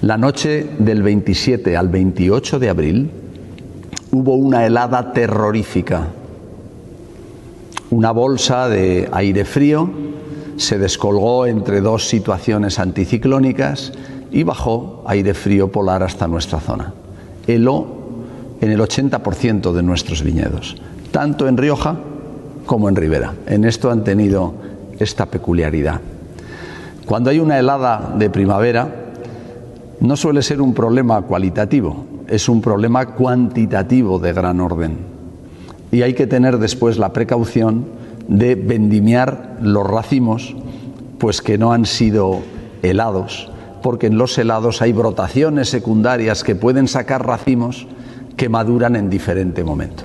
La 0.00 0.16
noche 0.16 0.64
del 0.78 1.02
27 1.02 1.76
al 1.76 1.88
28 1.88 2.60
de 2.60 2.68
abril 2.68 3.10
hubo 4.12 4.36
una 4.36 4.64
helada 4.64 5.12
terrorífica. 5.12 6.06
Una 7.90 8.12
bolsa 8.12 8.68
de 8.68 9.08
aire 9.10 9.44
frío 9.44 9.90
se 10.56 10.78
descolgó 10.78 11.46
entre 11.46 11.80
dos 11.80 12.08
situaciones 12.08 12.78
anticiclónicas 12.78 13.92
y 14.30 14.44
bajó 14.44 15.02
aire 15.04 15.34
frío 15.34 15.72
polar 15.72 16.04
hasta 16.04 16.28
nuestra 16.28 16.60
zona. 16.60 16.94
Heló 17.48 17.88
en 18.60 18.70
el 18.70 18.78
80% 18.78 19.72
de 19.72 19.82
nuestros 19.82 20.22
viñedos, 20.22 20.76
tanto 21.10 21.48
en 21.48 21.56
Rioja 21.56 21.96
como 22.66 22.88
en 22.88 22.94
Ribera. 22.94 23.34
En 23.48 23.64
esto 23.64 23.90
han 23.90 24.04
tenido 24.04 24.54
esta 25.00 25.26
peculiaridad. 25.26 26.00
Cuando 27.04 27.30
hay 27.30 27.40
una 27.40 27.58
helada 27.58 28.14
de 28.16 28.30
primavera, 28.30 29.07
no 30.00 30.16
suele 30.16 30.42
ser 30.42 30.60
un 30.60 30.74
problema 30.74 31.22
cualitativo, 31.22 32.04
es 32.28 32.48
un 32.48 32.60
problema 32.60 33.06
cuantitativo 33.14 34.18
de 34.18 34.32
gran 34.32 34.60
orden. 34.60 34.98
Y 35.90 36.02
hay 36.02 36.14
que 36.14 36.26
tener 36.26 36.58
después 36.58 36.98
la 36.98 37.12
precaución 37.12 37.86
de 38.28 38.54
vendimiar 38.54 39.56
los 39.60 39.86
racimos, 39.86 40.54
pues 41.18 41.42
que 41.42 41.58
no 41.58 41.72
han 41.72 41.86
sido 41.86 42.40
helados, 42.82 43.50
porque 43.82 44.06
en 44.06 44.18
los 44.18 44.36
helados 44.38 44.82
hay 44.82 44.92
brotaciones 44.92 45.68
secundarias 45.68 46.44
que 46.44 46.54
pueden 46.54 46.86
sacar 46.88 47.26
racimos 47.26 47.86
que 48.36 48.48
maduran 48.48 48.94
en 48.96 49.10
diferente 49.10 49.64
momento. 49.64 50.04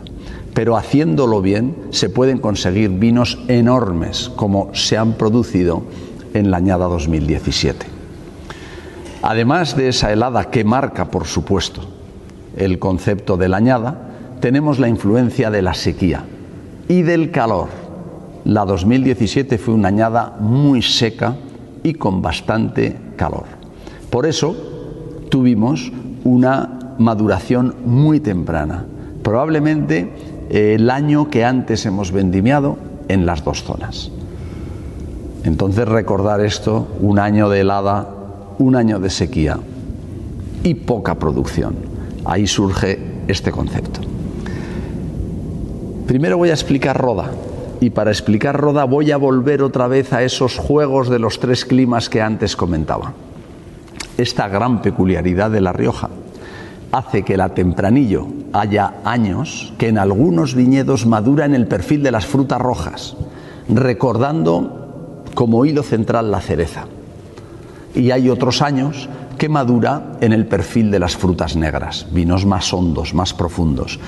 Pero 0.53 0.77
haciéndolo 0.77 1.41
bien 1.41 1.75
se 1.91 2.09
pueden 2.09 2.39
conseguir 2.39 2.89
vinos 2.89 3.39
enormes 3.47 4.31
como 4.35 4.73
se 4.73 4.97
han 4.97 5.13
producido 5.13 5.83
en 6.33 6.50
la 6.50 6.57
añada 6.57 6.88
2017. 6.88 8.02
Además 9.24 9.77
de 9.77 9.88
esa 9.88 10.12
helada 10.12 10.51
que 10.51 10.65
marca, 10.65 11.10
por 11.10 11.25
supuesto, 11.25 11.80
el 12.58 12.77
concepto 12.77 13.38
de 13.38 13.48
la 13.48 13.56
añada, 13.56 13.96
tenemos 14.42 14.80
la 14.80 14.89
influencia 14.89 15.50
de 15.50 15.62
la 15.62 15.74
sequía 15.74 16.25
y 16.89 17.03
del 17.03 17.32
calor. 17.32 17.70
La 18.44 18.65
2017 18.65 19.58
fue 19.58 19.75
una 19.75 19.88
añada 19.88 20.36
muy 20.42 20.82
seca 20.82 21.38
y 21.84 21.94
con 21.94 22.22
bastante 22.22 22.98
calor. 23.15 23.46
Por 24.10 24.25
eso 24.25 24.58
tuvimos 25.30 25.94
una 26.25 26.96
maduración 26.98 27.75
muy 27.86 28.20
temprana, 28.20 28.84
probablemente 29.24 30.12
el 30.50 30.89
año 30.89 31.30
que 31.30 31.46
antes 31.46 31.86
hemos 31.86 32.12
vendimiado 32.12 32.77
en 33.08 33.25
las 33.25 33.46
dos 33.46 33.63
zonas. 33.63 34.12
Entonces 35.46 35.88
recordar 35.88 36.42
esto, 36.42 36.89
un 37.00 37.20
año 37.20 37.48
de 37.48 37.62
helada, 37.62 38.23
un 38.60 38.75
año 38.75 39.00
de 39.00 39.10
sequía 39.10 39.60
y 40.63 40.74
poca 40.75 41.15
producción. 41.15 41.75
Ahí 42.25 42.48
surge 42.48 43.00
este 43.27 43.51
concepto. 43.51 44.01
Primero 46.07 46.38
voy 46.38 46.50
a 46.50 46.53
explicar 46.53 47.00
Roda. 47.00 47.31
Y 47.79 47.89
para 47.89 48.12
explicar 48.12 48.60
Roda 48.60 48.86
voy 48.86 49.12
a 49.12 49.17
volver 49.17 49.62
otra 49.62 49.88
vez 49.88 50.13
a 50.13 50.24
esos 50.24 50.57
juegos 50.57 51.10
de 51.10 51.19
los 51.19 51.39
tres 51.39 51.65
climas 51.65 52.10
que 52.10 52.22
antes 52.22 52.55
comentaba. 52.55 53.13
Esta 54.17 54.48
gran 54.48 54.81
peculiaridad 54.81 55.51
de 55.51 55.60
La 55.60 55.74
Rioja 55.74 56.10
hace 56.91 57.24
que 57.24 57.36
la 57.36 57.50
tempranillo 57.50 58.27
haya 58.53 58.93
años 59.03 59.74
que 59.77 59.88
en 59.88 59.98
algunos 59.98 60.53
viñedos 60.53 61.07
madura 61.07 61.45
en 61.45 61.55
el 61.55 61.67
perfil 61.67 62.03
de 62.03 62.12
las 62.12 62.27
frutas 62.27 62.62
rojas, 62.62 63.17
recordando 63.67 65.24
como 65.33 65.66
hilo 65.66 65.81
central 65.81 66.29
la 66.29 66.39
cereza. 66.39 66.85
Y 67.96 68.12
hay 68.12 68.29
otros 68.29 68.62
años 68.62 69.08
que 69.38 69.50
madura 69.50 70.14
en 70.22 70.34
el 70.34 70.46
perfil 70.46 70.92
de 70.92 71.00
las 71.00 71.16
frutas 71.16 71.56
negras, 71.56 72.08
vinos 72.12 72.46
más 72.46 72.74
hondos, 72.74 73.14
más 73.14 73.34
profundos, 73.34 74.00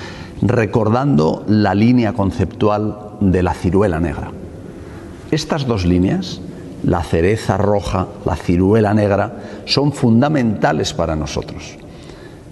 recordando 0.42 1.44
la 1.46 1.74
línea 1.74 2.12
conceptual 2.12 3.10
de 3.20 3.42
la 3.42 3.54
ciruela 3.54 4.00
negra. 4.00 4.30
Estas 5.30 5.66
dos 5.66 5.84
líneas, 5.84 6.40
la 6.84 7.02
cereza 7.02 7.56
roja, 7.56 8.06
la 8.24 8.36
ciruela 8.36 8.94
negra, 8.94 9.36
son 9.64 9.92
fundamentales 9.92 10.94
para 10.94 11.16
nosotros, 11.16 11.76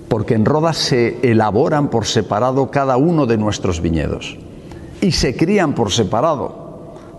porque 0.09 0.35
en 0.35 0.45
Rodas 0.45 0.77
se 0.77 1.19
elaboran 1.23 1.89
por 1.89 2.07
separado 2.07 2.71
cada 2.71 2.97
uno 2.97 3.27
de 3.27 3.39
nuestros 3.39 3.81
viñedos 3.81 4.37
y 5.01 5.13
se 5.13 5.37
crían 5.37 5.75
por 5.75 5.93
separado 5.93 6.64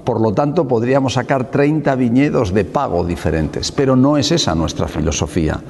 por 0.05 0.21
lo 0.21 0.33
tanto, 0.33 0.67
podríamos 0.67 1.13
sacar 1.13 1.49
30 1.49 1.95
viñedos 1.95 2.53
de 2.53 2.63
pago 2.63 3.03
diferentes, 3.03 3.71
pero 3.71 3.95
no 3.95 4.17
es 4.17 4.31
esa 4.31 4.53
nuestra 4.53 4.87
filosofía. 4.87 5.61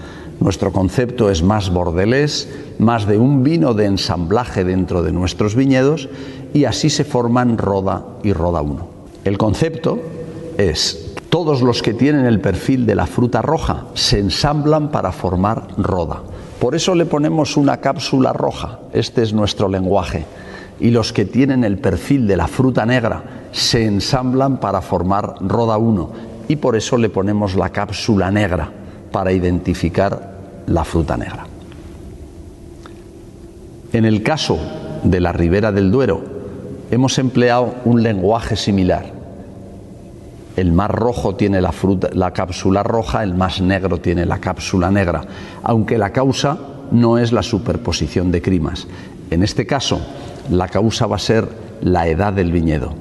Nuestro 0.41 0.73
concepto 0.73 1.29
es 1.31 1.41
más 1.41 1.71
bordelés, 1.71 2.49
más 2.77 3.07
de 3.07 3.17
un 3.17 3.43
vino 3.43 3.73
de 3.73 3.85
ensamblaje 3.85 4.65
dentro 4.65 5.01
de 5.01 5.13
nuestros 5.13 5.55
viñedos 5.55 6.09
y 6.53 6.65
así 6.65 6.89
se 6.89 7.05
forman 7.05 7.57
Roda 7.57 8.03
y 8.23 8.33
Roda 8.33 8.61
1. 8.61 8.87
El 9.23 9.37
concepto 9.37 9.99
es 10.57 11.13
todos 11.29 11.61
los 11.61 11.81
que 11.81 11.93
tienen 11.93 12.25
el 12.25 12.41
perfil 12.41 12.85
de 12.85 12.95
la 12.95 13.07
fruta 13.07 13.41
roja 13.41 13.85
se 13.93 14.19
ensamblan 14.19 14.91
para 14.91 15.11
formar 15.11 15.67
Roda. 15.77 16.21
Por 16.59 16.75
eso 16.75 16.95
le 16.95 17.05
ponemos 17.05 17.57
una 17.57 17.77
cápsula 17.77 18.33
roja. 18.33 18.79
Este 18.93 19.21
es 19.21 19.33
nuestro 19.33 19.67
lenguaje. 19.67 20.25
Y 20.79 20.91
los 20.91 21.13
que 21.13 21.25
tienen 21.25 21.63
el 21.63 21.77
perfil 21.77 22.27
de 22.27 22.37
la 22.37 22.47
fruta 22.47 22.85
negra 22.85 23.23
se 23.51 23.85
ensamblan 23.85 24.59
para 24.59 24.81
formar 24.81 25.35
Roda 25.39 25.77
1 25.77 26.35
y 26.47 26.57
por 26.57 26.75
eso 26.75 26.97
le 26.97 27.09
ponemos 27.09 27.55
la 27.55 27.69
cápsula 27.69 28.29
negra 28.31 28.69
para 29.11 29.31
identificar 29.31 30.35
la 30.67 30.83
fruta 30.83 31.17
negra. 31.17 31.47
En 33.93 34.05
el 34.05 34.23
caso 34.23 34.59
de 35.03 35.21
la 35.21 35.31
ribera 35.31 35.71
del 35.71 35.91
Duero, 35.91 36.21
hemos 36.91 37.17
empleado 37.17 37.75
un 37.85 38.03
lenguaje 38.03 38.55
similar. 38.55 39.13
El 40.57 40.71
más 40.71 40.89
rojo 40.91 41.35
tiene 41.35 41.61
la, 41.61 41.71
fruta, 41.71 42.09
la 42.13 42.31
cápsula 42.31 42.83
roja, 42.83 43.23
el 43.23 43.35
más 43.35 43.61
negro 43.61 43.99
tiene 43.99 44.25
la 44.25 44.39
cápsula 44.39 44.91
negra, 44.91 45.21
aunque 45.63 45.97
la 45.97 46.11
causa 46.11 46.57
no 46.91 47.17
es 47.17 47.31
la 47.31 47.43
superposición 47.43 48.31
de 48.31 48.41
crimas. 48.41 48.87
En 49.31 49.43
este 49.43 49.65
caso, 49.65 49.99
la 50.49 50.67
causa 50.67 51.07
va 51.07 51.15
a 51.15 51.19
ser 51.19 51.47
la 51.81 52.07
edad 52.07 52.33
del 52.33 52.51
viñedo. 52.51 52.93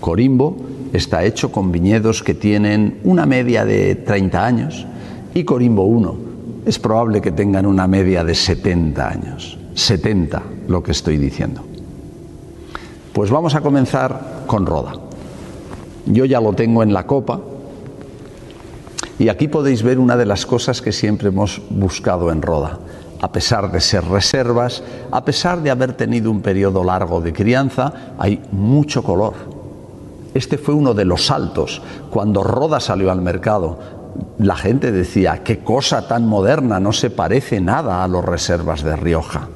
Corimbo 0.00 0.56
está 0.92 1.24
hecho 1.24 1.52
con 1.52 1.72
viñedos 1.72 2.22
que 2.22 2.34
tienen 2.34 3.00
una 3.04 3.26
media 3.26 3.64
de 3.64 3.94
30 3.94 4.46
años 4.46 4.86
y 5.34 5.44
Corimbo 5.44 5.84
1 5.84 6.28
es 6.66 6.78
probable 6.78 7.20
que 7.20 7.32
tengan 7.32 7.66
una 7.66 7.86
media 7.86 8.24
de 8.24 8.34
70 8.34 9.08
años. 9.08 9.58
70 9.74 10.42
lo 10.68 10.82
que 10.82 10.92
estoy 10.92 11.16
diciendo. 11.16 11.62
Pues 13.12 13.30
vamos 13.30 13.54
a 13.54 13.60
comenzar 13.60 14.44
con 14.46 14.66
Roda. 14.66 14.94
Yo 16.06 16.24
ya 16.24 16.40
lo 16.40 16.52
tengo 16.52 16.82
en 16.82 16.92
la 16.92 17.06
copa 17.06 17.40
y 19.18 19.28
aquí 19.28 19.48
podéis 19.48 19.82
ver 19.82 19.98
una 19.98 20.16
de 20.16 20.26
las 20.26 20.46
cosas 20.46 20.80
que 20.80 20.92
siempre 20.92 21.28
hemos 21.28 21.60
buscado 21.70 22.30
en 22.30 22.42
Roda. 22.42 22.78
A 23.20 23.32
pesar 23.32 23.70
de 23.72 23.80
ser 23.80 24.04
reservas, 24.04 24.82
a 25.10 25.24
pesar 25.24 25.60
de 25.62 25.70
haber 25.70 25.94
tenido 25.94 26.30
un 26.30 26.40
periodo 26.40 26.84
largo 26.84 27.20
de 27.20 27.32
crianza, 27.32 28.14
hay 28.18 28.40
mucho 28.52 29.02
color 29.02 29.58
este 30.34 30.58
fue 30.58 30.74
uno 30.74 30.94
de 30.94 31.04
los 31.04 31.26
saltos. 31.26 31.82
Cuando 32.10 32.44
Roda 32.44 32.80
salió 32.80 33.10
al 33.10 33.20
mercado, 33.20 33.78
la 34.38 34.56
gente 34.56 34.92
decía, 34.92 35.42
qué 35.42 35.58
cosa 35.58 36.06
tan 36.06 36.26
moderna, 36.26 36.80
no 36.80 36.92
se 36.92 37.10
parece 37.10 37.60
nada 37.60 38.04
a 38.04 38.08
los 38.08 38.24
reservas 38.24 38.82
de 38.82 38.94
Rioja. 38.96 39.48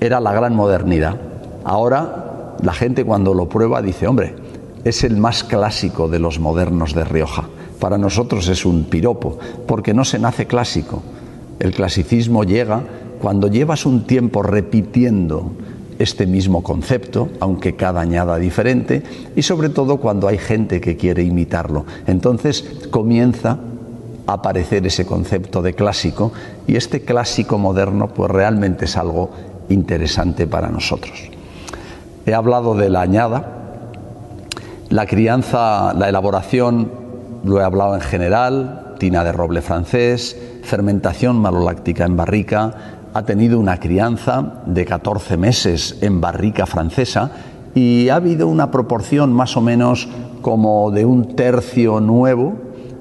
Era 0.00 0.20
la 0.20 0.32
gran 0.32 0.54
modernidad. 0.54 1.16
Ahora 1.64 2.54
la 2.62 2.72
gente 2.72 3.04
cuando 3.04 3.34
lo 3.34 3.48
prueba 3.48 3.82
dice, 3.82 4.06
hombre, 4.06 4.36
es 4.84 5.02
el 5.02 5.16
más 5.16 5.44
clásico 5.44 6.08
de 6.08 6.18
los 6.18 6.38
modernos 6.38 6.94
de 6.94 7.04
Rioja. 7.04 7.44
Para 7.80 7.98
nosotros 7.98 8.48
es 8.48 8.64
un 8.64 8.84
piropo, 8.84 9.38
porque 9.66 9.94
no 9.94 10.04
se 10.04 10.18
nace 10.18 10.46
clásico. 10.46 11.02
El 11.58 11.72
clasicismo 11.72 12.44
llega 12.44 12.82
cuando 13.20 13.48
llevas 13.48 13.84
un 13.86 14.04
tiempo 14.04 14.42
repitiendo 14.42 15.52
este 15.98 16.26
mismo 16.26 16.62
concepto, 16.62 17.28
aunque 17.40 17.74
cada 17.74 18.00
añada 18.00 18.38
diferente, 18.38 19.02
y 19.34 19.42
sobre 19.42 19.68
todo 19.68 19.96
cuando 19.96 20.28
hay 20.28 20.38
gente 20.38 20.80
que 20.80 20.96
quiere 20.96 21.24
imitarlo. 21.24 21.84
Entonces 22.06 22.64
comienza 22.90 23.58
a 24.26 24.32
aparecer 24.32 24.86
ese 24.86 25.04
concepto 25.06 25.62
de 25.62 25.74
clásico 25.74 26.32
y 26.66 26.76
este 26.76 27.02
clásico 27.02 27.58
moderno 27.58 28.08
pues 28.08 28.30
realmente 28.30 28.84
es 28.84 28.96
algo 28.96 29.30
interesante 29.68 30.46
para 30.46 30.68
nosotros. 30.68 31.30
He 32.26 32.34
hablado 32.34 32.74
de 32.74 32.90
la 32.90 33.00
añada, 33.00 33.54
la 34.90 35.06
crianza, 35.06 35.94
la 35.94 36.08
elaboración, 36.08 36.92
lo 37.44 37.60
he 37.60 37.64
hablado 37.64 37.94
en 37.94 38.00
general, 38.00 38.87
tina 38.98 39.24
de 39.24 39.32
roble 39.32 39.62
francés, 39.62 40.36
fermentación 40.62 41.40
maloláctica 41.40 42.04
en 42.04 42.16
barrica, 42.16 42.98
ha 43.14 43.22
tenido 43.22 43.58
una 43.58 43.78
crianza 43.78 44.62
de 44.66 44.84
14 44.84 45.36
meses 45.36 45.98
en 46.02 46.20
barrica 46.20 46.66
francesa 46.66 47.30
y 47.74 48.08
ha 48.08 48.16
habido 48.16 48.48
una 48.48 48.70
proporción 48.70 49.32
más 49.32 49.56
o 49.56 49.60
menos 49.60 50.08
como 50.42 50.90
de 50.90 51.04
un 51.04 51.34
tercio 51.34 52.00
nuevo, 52.00 52.54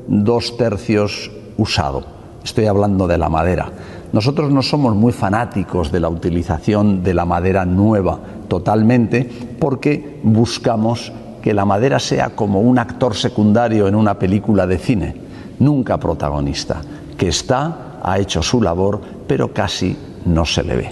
dos 0.08 0.58
tercios 0.58 1.32
usado. 1.58 2.06
Estoy 2.44 2.66
hablando 2.66 3.08
de 3.08 3.18
la 3.18 3.30
madera. 3.30 3.72
Nosotros 4.14 4.52
no 4.52 4.62
somos 4.62 4.96
muy 4.96 5.12
fanáticos 5.12 5.92
de 5.92 6.00
la 6.00 6.10
utilización 6.10 7.04
de 7.04 7.14
la 7.14 7.26
madera 7.26 7.66
nueva 7.66 8.20
totalmente 8.48 9.30
porque 9.60 10.20
buscamos 10.24 11.12
que 11.42 11.54
la 11.54 11.66
madera 11.66 12.00
sea 12.00 12.30
como 12.30 12.62
un 12.62 12.80
actor 12.80 13.16
secundario 13.16 13.88
en 13.88 13.96
una 13.96 14.18
película 14.18 14.66
de 14.66 14.78
cine, 14.78 15.27
nunca 15.60 15.98
protagonista, 15.98 16.82
que 17.18 17.30
está, 17.30 18.00
ha 18.04 18.20
hecho 18.20 18.42
su 18.42 18.62
labor, 18.62 19.02
pero 19.28 19.54
casi 19.54 19.98
no 20.26 20.46
se 20.46 20.64
le 20.64 20.76
ve. 20.76 20.92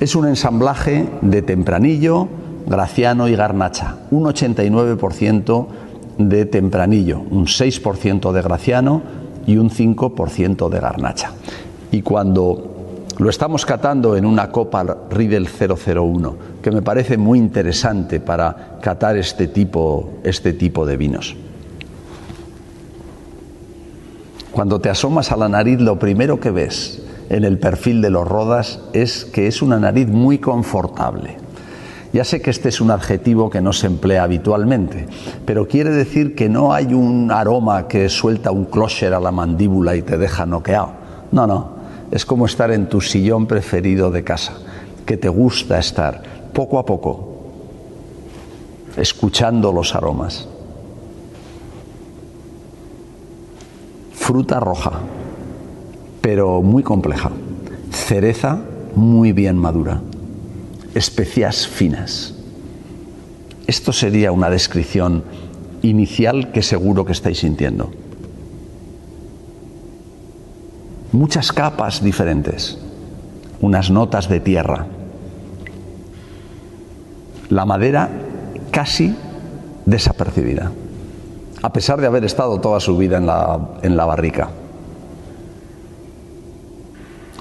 Es 0.00 0.14
un 0.16 0.26
ensamblaje 0.26 1.08
de 1.22 1.42
tempranillo, 1.42 2.28
graciano 2.66 3.28
y 3.28 3.36
garnacha, 3.36 3.96
un 4.10 4.24
89% 4.24 5.66
de 6.18 6.46
tempranillo, 6.46 7.20
un 7.30 7.46
6% 7.46 8.32
de 8.32 8.42
graciano 8.42 9.02
y 9.46 9.56
un 9.56 9.70
5% 9.70 10.68
de 10.68 10.80
garnacha. 10.80 11.32
Y 11.90 12.02
cuando 12.02 12.74
lo 13.18 13.30
estamos 13.30 13.64
catando 13.64 14.16
en 14.16 14.24
una 14.24 14.50
copa 14.50 14.84
Riedel 15.10 15.46
001, 15.48 16.36
que 16.60 16.70
me 16.70 16.82
parece 16.82 17.16
muy 17.16 17.38
interesante 17.38 18.18
para 18.18 18.78
catar 18.80 19.16
este 19.16 19.48
tipo, 19.48 20.14
este 20.24 20.52
tipo 20.52 20.84
de 20.84 20.96
vinos. 20.96 21.36
Cuando 24.54 24.80
te 24.80 24.88
asomas 24.88 25.32
a 25.32 25.36
la 25.36 25.48
nariz, 25.48 25.80
lo 25.80 25.98
primero 25.98 26.38
que 26.38 26.52
ves 26.52 27.02
en 27.28 27.42
el 27.42 27.58
perfil 27.58 28.00
de 28.00 28.10
los 28.10 28.28
rodas 28.28 28.78
es 28.92 29.24
que 29.24 29.48
es 29.48 29.62
una 29.62 29.80
nariz 29.80 30.06
muy 30.06 30.38
confortable. 30.38 31.38
Ya 32.12 32.22
sé 32.22 32.40
que 32.40 32.50
este 32.50 32.68
es 32.68 32.80
un 32.80 32.92
adjetivo 32.92 33.50
que 33.50 33.60
no 33.60 33.72
se 33.72 33.88
emplea 33.88 34.22
habitualmente, 34.22 35.08
pero 35.44 35.66
quiere 35.66 35.90
decir 35.90 36.36
que 36.36 36.48
no 36.48 36.72
hay 36.72 36.94
un 36.94 37.32
aroma 37.32 37.88
que 37.88 38.08
suelta 38.08 38.52
un 38.52 38.66
clocher 38.66 39.12
a 39.12 39.18
la 39.18 39.32
mandíbula 39.32 39.96
y 39.96 40.02
te 40.02 40.18
deja 40.18 40.46
noqueado. 40.46 40.92
No, 41.32 41.48
no. 41.48 41.70
Es 42.12 42.24
como 42.24 42.46
estar 42.46 42.70
en 42.70 42.88
tu 42.88 43.00
sillón 43.00 43.48
preferido 43.48 44.12
de 44.12 44.22
casa, 44.22 44.52
que 45.04 45.16
te 45.16 45.28
gusta 45.28 45.80
estar 45.80 46.22
poco 46.52 46.78
a 46.78 46.86
poco, 46.86 47.38
escuchando 48.96 49.72
los 49.72 49.96
aromas. 49.96 50.46
Fruta 54.24 54.58
roja, 54.58 54.92
pero 56.22 56.62
muy 56.62 56.82
compleja. 56.82 57.30
Cereza 57.90 58.58
muy 58.94 59.32
bien 59.32 59.58
madura 59.58 60.00
especias 60.94 61.66
finas. 61.66 62.34
Esto 63.66 63.92
sería 63.92 64.32
una 64.32 64.48
descripción 64.48 65.24
inicial 65.82 66.52
que 66.52 66.62
seguro 66.62 67.04
que 67.04 67.12
estáis 67.12 67.38
sintiendo. 67.38 67.90
Muchas 71.12 71.52
capas 71.52 72.02
diferentes, 72.02 72.78
unas 73.60 73.90
notas 73.90 74.28
de 74.28 74.40
tierra. 74.40 74.86
La 77.50 77.64
madera 77.64 78.10
casi 78.70 79.14
desapercibida, 79.86 80.72
a 81.64 81.72
pesar 81.72 81.98
de 81.98 82.06
haber 82.06 82.26
estado 82.26 82.60
toda 82.60 82.78
su 82.78 82.94
vida 82.94 83.16
en 83.16 83.24
la, 83.24 83.58
en 83.80 83.96
la 83.96 84.04
barrica. 84.04 84.50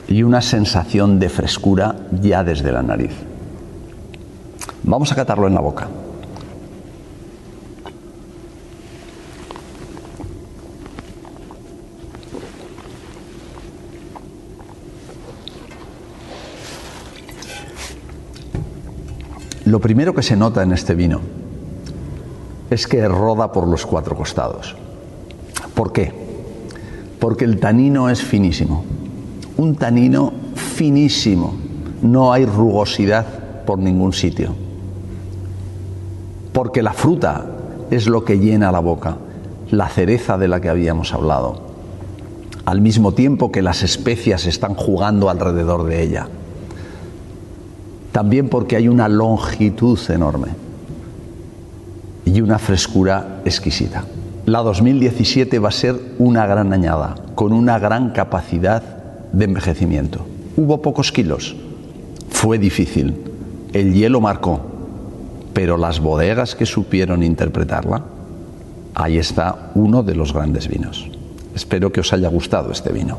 Y 0.07 0.23
una 0.23 0.41
sensación 0.41 1.19
de 1.19 1.27
frescura 1.27 1.93
ya 2.21 2.41
desde 2.41 2.71
la 2.71 2.81
nariz. 2.81 3.11
Vamos 4.83 5.11
a 5.11 5.15
catarlo 5.15 5.45
en 5.47 5.53
la 5.53 5.59
boca. 5.59 5.89
Lo 19.65 19.81
primero 19.81 20.15
que 20.15 20.23
se 20.23 20.37
nota 20.37 20.63
en 20.63 20.71
este 20.71 20.95
vino 20.95 21.42
es 22.73 22.87
que 22.87 23.07
roda 23.07 23.51
por 23.51 23.67
los 23.67 23.85
cuatro 23.85 24.15
costados. 24.15 24.75
¿Por 25.73 25.91
qué? 25.91 26.11
Porque 27.19 27.45
el 27.45 27.59
tanino 27.59 28.09
es 28.09 28.21
finísimo. 28.21 28.83
Un 29.57 29.75
tanino 29.75 30.33
finísimo. 30.55 31.55
No 32.01 32.33
hay 32.33 32.45
rugosidad 32.45 33.63
por 33.65 33.79
ningún 33.79 34.11
sitio 34.13 34.53
porque 36.53 36.83
la 36.83 36.93
fruta 36.93 37.45
es 37.89 38.07
lo 38.07 38.23
que 38.23 38.39
llena 38.39 38.71
la 38.71 38.79
boca, 38.79 39.17
la 39.71 39.89
cereza 39.89 40.37
de 40.37 40.47
la 40.47 40.61
que 40.61 40.69
habíamos 40.69 41.13
hablado, 41.13 41.61
al 42.65 42.79
mismo 42.79 43.13
tiempo 43.13 43.51
que 43.51 43.63
las 43.63 43.83
especias 43.83 44.45
están 44.45 44.75
jugando 44.75 45.29
alrededor 45.29 45.83
de 45.85 46.03
ella. 46.03 46.27
También 48.11 48.47
porque 48.47 48.75
hay 48.75 48.87
una 48.87 49.09
longitud 49.09 49.99
enorme 50.09 50.62
y 52.25 52.41
una 52.41 52.59
frescura 52.59 53.41
exquisita. 53.45 54.05
La 54.45 54.59
2017 54.59 55.59
va 55.59 55.69
a 55.69 55.71
ser 55.71 55.99
una 56.19 56.45
gran 56.45 56.73
añada, 56.73 57.15
con 57.35 57.53
una 57.53 57.79
gran 57.79 58.11
capacidad 58.11 58.83
de 59.31 59.45
envejecimiento. 59.45 60.25
Hubo 60.57 60.81
pocos 60.81 61.11
kilos, 61.11 61.55
fue 62.29 62.57
difícil, 62.57 63.15
el 63.73 63.93
hielo 63.93 64.21
marcó, 64.21 64.59
pero 65.53 65.77
las 65.77 65.99
bodegas 65.99 66.55
que 66.55 66.65
supieron 66.65 67.23
interpretarla, 67.23 68.03
ahí 68.95 69.17
está 69.17 69.71
uno 69.75 70.03
de 70.03 70.15
los 70.15 70.33
grandes 70.33 70.67
vinos. 70.67 71.09
Espero 71.55 71.91
que 71.91 72.01
os 72.01 72.11
haya 72.13 72.27
gustado 72.29 72.71
este 72.71 72.91
vino. 72.91 73.17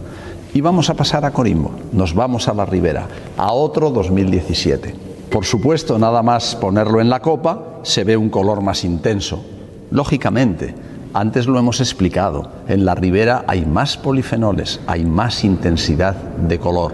Y 0.52 0.60
vamos 0.60 0.90
a 0.90 0.94
pasar 0.94 1.24
a 1.24 1.32
Corimbo, 1.32 1.72
nos 1.92 2.14
vamos 2.14 2.48
a 2.48 2.54
la 2.54 2.64
Ribera, 2.64 3.08
a 3.36 3.52
otro 3.52 3.90
2017. 3.90 4.94
Por 5.34 5.46
supuesto, 5.46 5.98
nada 5.98 6.22
más 6.22 6.54
ponerlo 6.54 7.00
en 7.00 7.10
la 7.10 7.18
copa, 7.18 7.80
se 7.82 8.04
ve 8.04 8.16
un 8.16 8.30
color 8.30 8.60
más 8.60 8.84
intenso. 8.84 9.44
Lógicamente, 9.90 10.76
antes 11.12 11.48
lo 11.48 11.58
hemos 11.58 11.80
explicado, 11.80 12.52
en 12.68 12.84
la 12.84 12.94
Ribera 12.94 13.42
hay 13.48 13.66
más 13.66 13.96
polifenoles, 13.96 14.78
hay 14.86 15.04
más 15.04 15.42
intensidad 15.42 16.14
de 16.14 16.60
color 16.60 16.92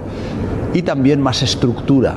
y 0.73 0.81
también 0.81 1.21
más 1.21 1.43
estructura, 1.43 2.17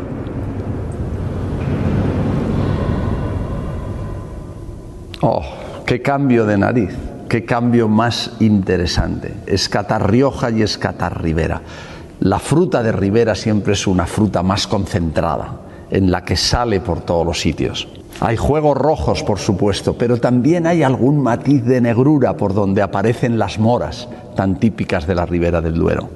Oh, 5.21 5.43
qué 5.86 6.01
cambio 6.01 6.45
de 6.45 6.57
nariz, 6.57 6.95
qué 7.27 7.43
cambio 7.43 7.89
más 7.89 8.31
interesante. 8.39 9.33
Escatar 9.45 10.09
Rioja 10.09 10.51
y 10.51 10.62
escatar 10.62 11.21
Ribera. 11.21 11.62
La 12.21 12.39
fruta 12.39 12.81
de 12.81 12.93
Ribera 12.93 13.36
siempre 13.36 13.73
es 13.73 13.88
una 13.88 14.05
fruta 14.05 14.41
más 14.41 14.67
concentrada, 14.67 15.63
en 15.93 16.10
la 16.10 16.25
que 16.25 16.36
sale 16.36 16.79
por 16.79 17.01
todos 17.01 17.23
los 17.23 17.39
sitios. 17.39 17.88
Hay 18.19 18.36
juegos 18.36 18.75
rojos, 18.75 19.21
por 19.21 19.38
supuesto, 19.38 19.95
pero 19.95 20.17
también 20.17 20.65
hay 20.65 20.82
algún 20.82 21.21
matiz 21.21 21.63
de 21.63 21.82
negrura 21.82 22.36
por 22.36 22.56
donde 22.56 22.82
aparecen 22.82 23.38
las 23.38 23.60
moras, 23.60 24.10
tan 24.36 24.60
típicas 24.60 25.06
de 25.06 25.13
la 25.13 25.27
ribera 25.27 25.62
del 25.62 25.75
Duero. 25.75 26.10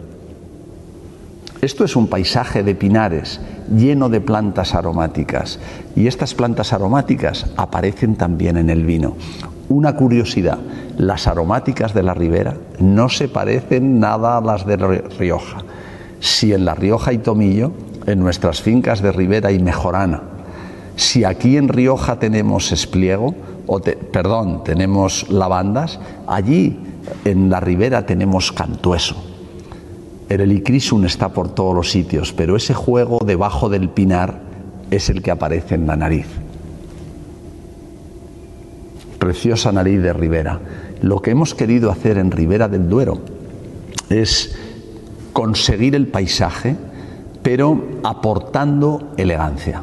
Esto 1.61 1.83
es 1.85 1.95
un 1.95 2.07
paisaje 2.07 2.63
de 2.63 2.73
pinares 2.73 3.39
lleno 3.75 4.09
de 4.09 4.19
plantas 4.19 4.73
aromáticas 4.73 5.59
y 5.95 6.07
estas 6.07 6.33
plantas 6.33 6.73
aromáticas 6.73 7.45
aparecen 7.55 8.15
también 8.15 8.57
en 8.57 8.71
el 8.71 8.83
vino. 8.83 9.15
Una 9.69 9.95
curiosidad, 9.95 10.57
las 10.97 11.27
aromáticas 11.27 11.93
de 11.93 12.01
la 12.01 12.15
ribera 12.15 12.55
no 12.79 13.09
se 13.09 13.27
parecen 13.27 13.99
nada 13.99 14.37
a 14.37 14.41
las 14.41 14.65
de 14.65 14.77
Rioja. 14.77 15.59
Si 16.19 16.53
en 16.53 16.65
la 16.65 16.73
Rioja 16.73 17.11
hay 17.11 17.19
tomillo, 17.19 17.73
en 18.07 18.19
nuestras 18.19 18.61
fincas 18.61 19.01
de 19.01 19.11
ribera 19.11 19.49
hay 19.49 19.59
mejorana. 19.59 20.23
Si 20.95 21.23
aquí 21.23 21.57
en 21.57 21.67
Rioja 21.67 22.17
tenemos 22.17 22.71
espliego, 22.71 23.35
o 23.67 23.79
perdón, 23.79 24.63
tenemos 24.63 25.29
lavandas, 25.29 25.99
allí 26.25 26.79
en 27.25 27.49
la 27.49 27.59
ribera 27.59 28.05
tenemos 28.05 28.51
cantueso. 28.51 29.15
El 30.29 30.41
helicrisum 30.41 31.05
está 31.05 31.29
por 31.29 31.49
todos 31.49 31.75
los 31.75 31.91
sitios, 31.91 32.33
pero 32.33 32.55
ese 32.55 32.73
juego 32.73 33.19
debajo 33.25 33.69
del 33.69 33.89
pinar 33.89 34.39
es 34.89 35.09
el 35.09 35.21
que 35.21 35.31
aparece 35.31 35.75
en 35.75 35.85
la 35.85 35.95
nariz. 35.95 36.27
Preciosa 39.19 39.71
nariz 39.71 40.01
de 40.01 40.13
Ribera. 40.13 40.59
Lo 41.01 41.21
que 41.21 41.31
hemos 41.31 41.53
querido 41.53 41.91
hacer 41.91 42.17
en 42.17 42.31
Ribera 42.31 42.67
del 42.67 42.89
Duero 42.89 43.19
es 44.09 44.55
conseguir 45.33 45.95
el 45.95 46.07
paisaje, 46.07 46.75
pero 47.47 47.81
aportando 48.03 49.13
elegancia. 49.15 49.81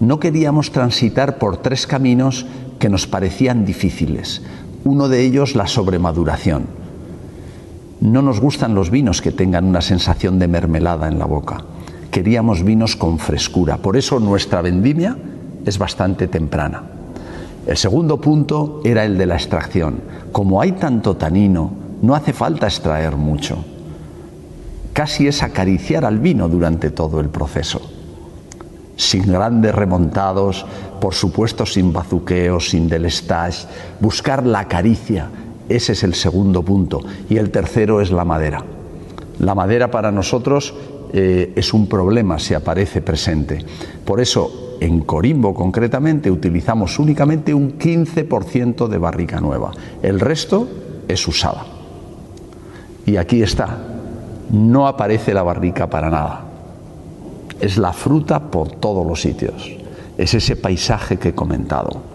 No 0.00 0.18
queríamos 0.18 0.72
transitar 0.72 1.36
por 1.36 1.58
tres 1.58 1.86
caminos 1.86 2.46
que 2.78 2.88
nos 2.88 3.06
parecían 3.06 3.66
difíciles. 3.66 4.40
Uno 4.84 5.10
de 5.10 5.20
ellos 5.20 5.54
la 5.54 5.66
sobremaduración 5.66 6.64
no 8.00 8.22
nos 8.22 8.40
gustan 8.40 8.74
los 8.74 8.88
vinos 8.88 9.20
que 9.20 9.32
tengan 9.32 9.66
una 9.66 9.82
sensación 9.82 10.38
de 10.38 10.48
mermelada 10.48 11.06
en 11.06 11.18
la 11.18 11.26
boca. 11.26 11.58
Queríamos 12.10 12.62
vinos 12.62 12.96
con 12.96 13.18
frescura. 13.18 13.76
Por 13.76 13.98
eso 13.98 14.18
nuestra 14.18 14.62
vendimia 14.62 15.14
es 15.66 15.76
bastante 15.76 16.26
temprana. 16.26 16.84
El 17.66 17.76
segundo 17.76 18.18
punto 18.18 18.80
era 18.82 19.04
el 19.04 19.18
de 19.18 19.26
la 19.26 19.34
extracción. 19.34 20.00
Como 20.32 20.58
hay 20.58 20.72
tanto 20.72 21.18
tanino, 21.18 21.70
no 22.00 22.14
hace 22.14 22.32
falta 22.32 22.66
extraer 22.66 23.14
mucho. 23.14 23.62
Casi 24.94 25.26
es 25.26 25.42
acariciar 25.42 26.04
al 26.04 26.20
vino 26.20 26.48
durante 26.48 26.90
todo 26.90 27.18
el 27.18 27.28
proceso. 27.28 27.82
Sin 28.96 29.26
grandes 29.30 29.74
remontados, 29.74 30.64
por 31.00 31.14
supuesto 31.14 31.66
sin 31.66 31.92
bazuqueos, 31.92 32.70
sin 32.70 32.88
delestage, 32.88 33.66
buscar 33.98 34.46
la 34.46 34.68
caricia, 34.68 35.28
ese 35.68 35.94
es 35.94 36.04
el 36.04 36.14
segundo 36.14 36.62
punto. 36.62 37.00
Y 37.28 37.38
el 37.38 37.50
tercero 37.50 38.00
es 38.00 38.12
la 38.12 38.24
madera. 38.24 38.64
La 39.40 39.56
madera 39.56 39.90
para 39.90 40.12
nosotros 40.12 40.72
eh, 41.12 41.52
es 41.56 41.74
un 41.74 41.88
problema 41.88 42.38
si 42.38 42.54
aparece 42.54 43.02
presente. 43.02 43.64
Por 44.04 44.20
eso, 44.20 44.76
en 44.78 45.00
Corimbo 45.00 45.54
concretamente, 45.54 46.30
utilizamos 46.30 47.00
únicamente 47.00 47.52
un 47.52 47.78
15% 47.78 48.86
de 48.86 48.98
barrica 48.98 49.40
nueva. 49.40 49.72
El 50.04 50.20
resto 50.20 50.68
es 51.08 51.26
usada. 51.26 51.66
Y 53.06 53.16
aquí 53.16 53.42
está. 53.42 53.93
No 54.50 54.86
aparece 54.86 55.34
la 55.34 55.42
barrica 55.42 55.88
para 55.88 56.10
nada. 56.10 56.42
Es 57.60 57.78
la 57.78 57.92
fruta 57.92 58.50
por 58.50 58.70
todos 58.72 59.06
los 59.06 59.20
sitios. 59.20 59.70
Es 60.18 60.34
ese 60.34 60.56
paisaje 60.56 61.18
que 61.18 61.30
he 61.30 61.34
comentado. 61.34 62.14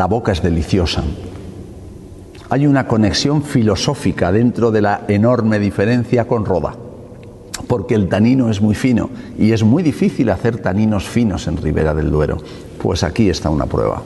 la 0.00 0.06
boca 0.06 0.32
es 0.32 0.40
deliciosa. 0.40 1.02
Hay 2.48 2.66
una 2.66 2.86
conexión 2.86 3.42
filosófica 3.42 4.32
dentro 4.32 4.70
de 4.70 4.80
la 4.80 5.02
enorme 5.08 5.58
diferencia 5.58 6.26
con 6.26 6.46
Roda, 6.46 6.74
porque 7.70 7.94
el 7.94 8.08
tanino 8.08 8.50
es 8.50 8.60
muy 8.60 8.74
fino 8.74 9.10
y 9.38 9.52
es 9.52 9.62
muy 9.62 9.84
difícil 9.84 10.28
hacer 10.30 10.58
taninos 10.58 11.04
finos 11.04 11.46
en 11.46 11.56
Ribera 11.56 11.94
del 11.94 12.10
Duero. 12.10 12.36
Pues 12.82 13.04
aquí 13.04 13.30
está 13.30 13.48
una 13.48 13.66
prueba, 13.66 14.02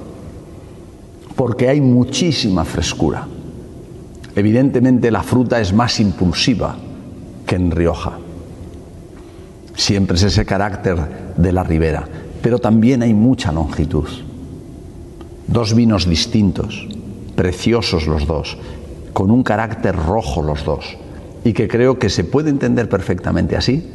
porque 1.35 1.70
hay 1.70 1.81
muchísima 1.81 2.66
frescura. 2.66 3.27
Evidentemente 4.37 5.11
la 5.11 5.22
fruta 5.22 5.62
es 5.62 5.72
más 5.72 5.98
impulsiva 5.98 6.77
que 7.46 7.57
en 7.57 7.70
Rioja. 7.70 8.18
Siempre 9.74 10.18
es 10.18 10.24
ese 10.24 10.44
carácter 10.44 11.33
de 11.38 11.50
la 11.50 11.64
ribera, 11.64 12.07
pero 12.42 12.59
también 12.59 13.00
hay 13.00 13.14
mucha 13.14 13.50
longitud. 13.50 14.09
Dos 15.46 15.74
vinos 15.74 16.07
distintos, 16.07 16.87
preciosos 17.35 18.09
los 18.09 18.27
dos, 18.27 18.59
con 19.14 19.31
un 19.31 19.42
carácter 19.42 19.96
rojo 19.96 20.42
los 20.42 20.66
dos, 20.66 20.98
y 21.44 21.52
que 21.52 21.68
creo 21.68 21.98
que 21.98 22.09
se 22.09 22.24
puede 22.24 22.50
entender 22.50 22.88
perfectamente 22.88 23.57
así, 23.57 23.88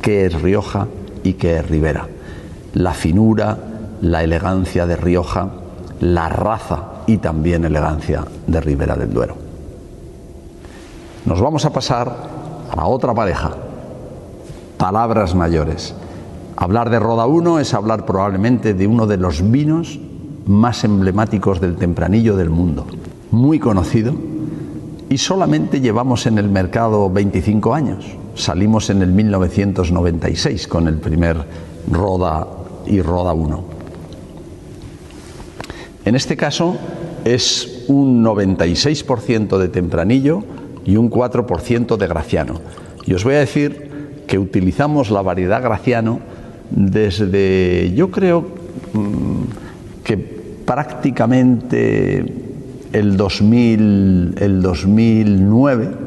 que 0.00 0.26
es 0.26 0.40
Rioja 0.40 0.88
y 1.22 1.34
que 1.34 1.58
es 1.58 1.68
Ribera. 1.68 2.08
La 2.74 2.94
finura, 2.94 3.58
la 4.00 4.24
elegancia 4.24 4.86
de 4.86 4.96
Rioja, 4.96 5.50
la 6.00 6.28
raza 6.28 7.02
y 7.06 7.18
también 7.18 7.64
elegancia 7.64 8.24
de 8.46 8.60
Ribera 8.60 8.96
del 8.96 9.12
Duero. 9.12 9.36
Nos 11.26 11.40
vamos 11.40 11.64
a 11.64 11.72
pasar 11.72 12.14
a 12.70 12.86
otra 12.86 13.14
pareja, 13.14 13.52
palabras 14.78 15.34
mayores. 15.34 15.94
Hablar 16.56 16.88
de 16.88 16.98
Roda 16.98 17.26
1 17.26 17.60
es 17.60 17.74
hablar 17.74 18.06
probablemente 18.06 18.74
de 18.74 18.86
uno 18.86 19.06
de 19.06 19.18
los 19.18 19.50
vinos 19.50 19.98
más 20.46 20.84
emblemáticos 20.84 21.60
del 21.60 21.76
tempranillo 21.76 22.36
del 22.36 22.50
mundo, 22.50 22.86
muy 23.30 23.58
conocido, 23.58 24.14
y 25.08 25.18
solamente 25.18 25.80
llevamos 25.80 26.26
en 26.26 26.38
el 26.38 26.48
mercado 26.48 27.10
25 27.10 27.74
años. 27.74 28.04
Salimos 28.34 28.90
en 28.90 29.02
el 29.02 29.12
1996 29.12 30.66
con 30.66 30.88
el 30.88 30.96
primer 30.96 31.36
Roda 31.90 32.46
y 32.86 33.00
Roda 33.00 33.32
1. 33.32 33.64
En 36.04 36.14
este 36.14 36.36
caso 36.36 36.76
es 37.24 37.84
un 37.88 38.24
96% 38.24 39.58
de 39.58 39.68
tempranillo 39.68 40.44
y 40.84 40.96
un 40.96 41.10
4% 41.10 41.96
de 41.96 42.06
graciano. 42.06 42.60
Y 43.04 43.14
os 43.14 43.24
voy 43.24 43.34
a 43.34 43.40
decir 43.40 44.24
que 44.26 44.38
utilizamos 44.38 45.10
la 45.10 45.22
variedad 45.22 45.62
graciano 45.62 46.20
desde, 46.70 47.92
yo 47.94 48.10
creo, 48.10 48.44
mm, 48.92 49.42
que 50.04 50.16
prácticamente 50.16 52.45
el, 52.98 53.16
2000, 53.16 54.34
el 54.38 54.62
2009 54.62 56.06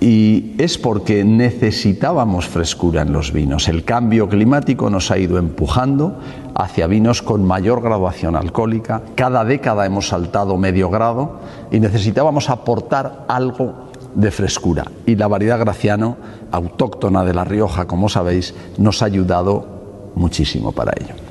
y 0.00 0.54
es 0.58 0.76
porque 0.76 1.24
necesitábamos 1.24 2.46
frescura 2.46 3.02
en 3.02 3.12
los 3.12 3.32
vinos. 3.32 3.68
El 3.68 3.84
cambio 3.84 4.28
climático 4.28 4.90
nos 4.90 5.10
ha 5.10 5.16
ido 5.16 5.38
empujando 5.38 6.18
hacia 6.54 6.86
vinos 6.86 7.22
con 7.22 7.42
mayor 7.44 7.80
graduación 7.80 8.36
alcohólica. 8.36 9.00
Cada 9.14 9.44
década 9.44 9.86
hemos 9.86 10.08
saltado 10.08 10.58
medio 10.58 10.90
grado 10.90 11.40
y 11.70 11.80
necesitábamos 11.80 12.50
aportar 12.50 13.24
algo 13.28 13.90
de 14.14 14.30
frescura. 14.30 14.84
Y 15.06 15.16
la 15.16 15.26
variedad 15.26 15.58
graciano, 15.58 16.18
autóctona 16.50 17.24
de 17.24 17.32
La 17.32 17.44
Rioja, 17.44 17.86
como 17.86 18.10
sabéis, 18.10 18.54
nos 18.76 19.02
ha 19.02 19.06
ayudado 19.06 20.12
muchísimo 20.16 20.72
para 20.72 20.92
ello. 21.00 21.23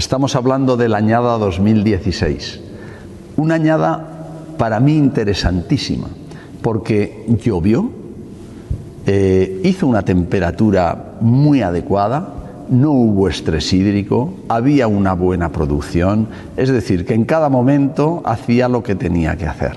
Estamos 0.00 0.34
hablando 0.34 0.78
de 0.78 0.88
la 0.88 0.96
añada 0.96 1.36
2016. 1.36 2.58
Una 3.36 3.56
añada 3.56 4.54
para 4.56 4.80
mí 4.80 4.96
interesantísima, 4.96 6.06
porque 6.62 7.26
llovió, 7.44 7.90
eh, 9.04 9.60
hizo 9.62 9.86
una 9.86 10.02
temperatura 10.02 11.16
muy 11.20 11.60
adecuada, 11.60 12.32
no 12.70 12.92
hubo 12.92 13.28
estrés 13.28 13.70
hídrico, 13.74 14.32
había 14.48 14.88
una 14.88 15.12
buena 15.12 15.52
producción, 15.52 16.28
es 16.56 16.70
decir, 16.70 17.04
que 17.04 17.12
en 17.12 17.26
cada 17.26 17.50
momento 17.50 18.22
hacía 18.24 18.70
lo 18.70 18.82
que 18.82 18.94
tenía 18.94 19.36
que 19.36 19.48
hacer. 19.48 19.76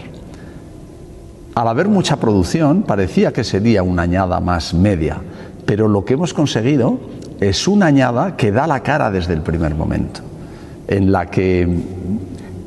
Al 1.53 1.67
haber 1.67 1.89
mucha 1.89 2.15
producción, 2.15 2.83
parecía 2.83 3.33
que 3.33 3.43
sería 3.43 3.83
una 3.83 4.03
añada 4.03 4.39
más 4.39 4.73
media, 4.73 5.17
pero 5.65 5.89
lo 5.89 6.05
que 6.05 6.13
hemos 6.13 6.33
conseguido 6.33 6.97
es 7.49 7.67
una 7.67 7.87
añada 7.87 8.35
que 8.37 8.51
da 8.51 8.67
la 8.67 8.81
cara 8.81 9.11
desde 9.11 9.33
el 9.33 9.41
primer 9.41 9.75
momento, 9.75 10.21
en 10.87 11.11
la 11.11 11.27
que 11.27 11.67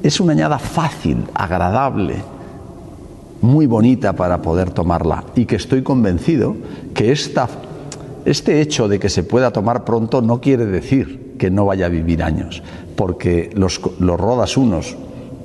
es 0.02 0.20
una 0.20 0.32
añada 0.32 0.58
fácil, 0.58 1.24
agradable, 1.34 2.16
muy 3.42 3.66
bonita 3.66 4.14
para 4.14 4.40
poder 4.42 4.70
tomarla 4.70 5.24
y 5.34 5.44
que 5.44 5.56
estoy 5.56 5.82
convencido 5.82 6.56
que 6.94 7.12
este 7.12 8.60
hecho 8.60 8.88
de 8.88 8.98
que 8.98 9.08
se 9.08 9.22
pueda 9.22 9.50
tomar 9.50 9.84
pronto 9.84 10.22
no 10.22 10.40
quiere 10.40 10.66
decir 10.66 11.34
que 11.38 11.50
no 11.50 11.66
vaya 11.66 11.86
a 11.86 11.90
vivir 11.90 12.22
años, 12.22 12.62
porque 12.96 13.50
los, 13.54 13.80
los 13.98 14.18
rodas 14.18 14.56
unos 14.56 14.96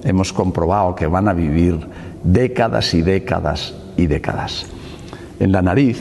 hemos 0.04 0.34
comprobado 0.34 0.96
que 0.96 1.08
van 1.08 1.28
a 1.28 1.34
vivir 1.34 1.80
décadas 2.24 2.94
y 2.94 3.02
décadas 3.02 3.74
y 3.98 4.08
décadas. 4.08 4.66
En 5.40 5.52
la 5.52 5.62
nariz 5.62 6.00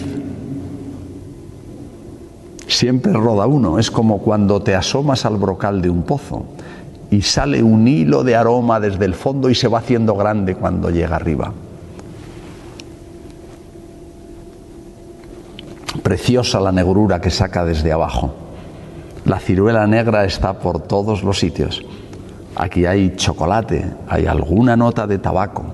siempre 2.71 3.13
roda 3.13 3.47
uno. 3.47 3.79
Es 3.79 3.91
como 3.91 4.19
cuando 4.19 4.63
te 4.63 4.75
asomas 4.75 5.25
al 5.25 5.37
brocal 5.37 5.83
de 5.83 5.91
un 5.91 6.03
pozo 6.03 6.45
y 7.11 7.23
sale 7.23 7.63
un 7.63 7.87
hilo 7.89 8.23
de 8.23 8.37
aroma 8.37 8.81
desde 8.81 9.05
el 9.05 9.15
fondo 9.15 9.51
y 9.51 9.55
se 9.55 9.69
va 9.69 9.79
haciendo 9.79 10.15
grande 10.15 10.55
cuando 10.55 10.91
llega 10.91 11.17
arriba. 11.17 11.53
Preciosa 16.03 16.61
la 16.61 16.73
negrura 16.73 17.21
que 17.21 17.31
saca 17.31 17.65
desde 17.65 17.93
abajo. 17.93 18.33
La 19.25 19.39
ciruela 19.39 19.87
negra 19.87 20.25
está 20.25 20.59
por 20.59 20.81
todos 20.81 21.23
los 21.23 21.39
sitios. 21.39 21.85
Aquí 22.57 22.87
hay 22.87 23.15
chocolate, 23.17 23.85
hay 24.09 24.27
alguna 24.27 24.77
nota 24.77 25.07
de 25.07 25.19
tabaco, 25.19 25.65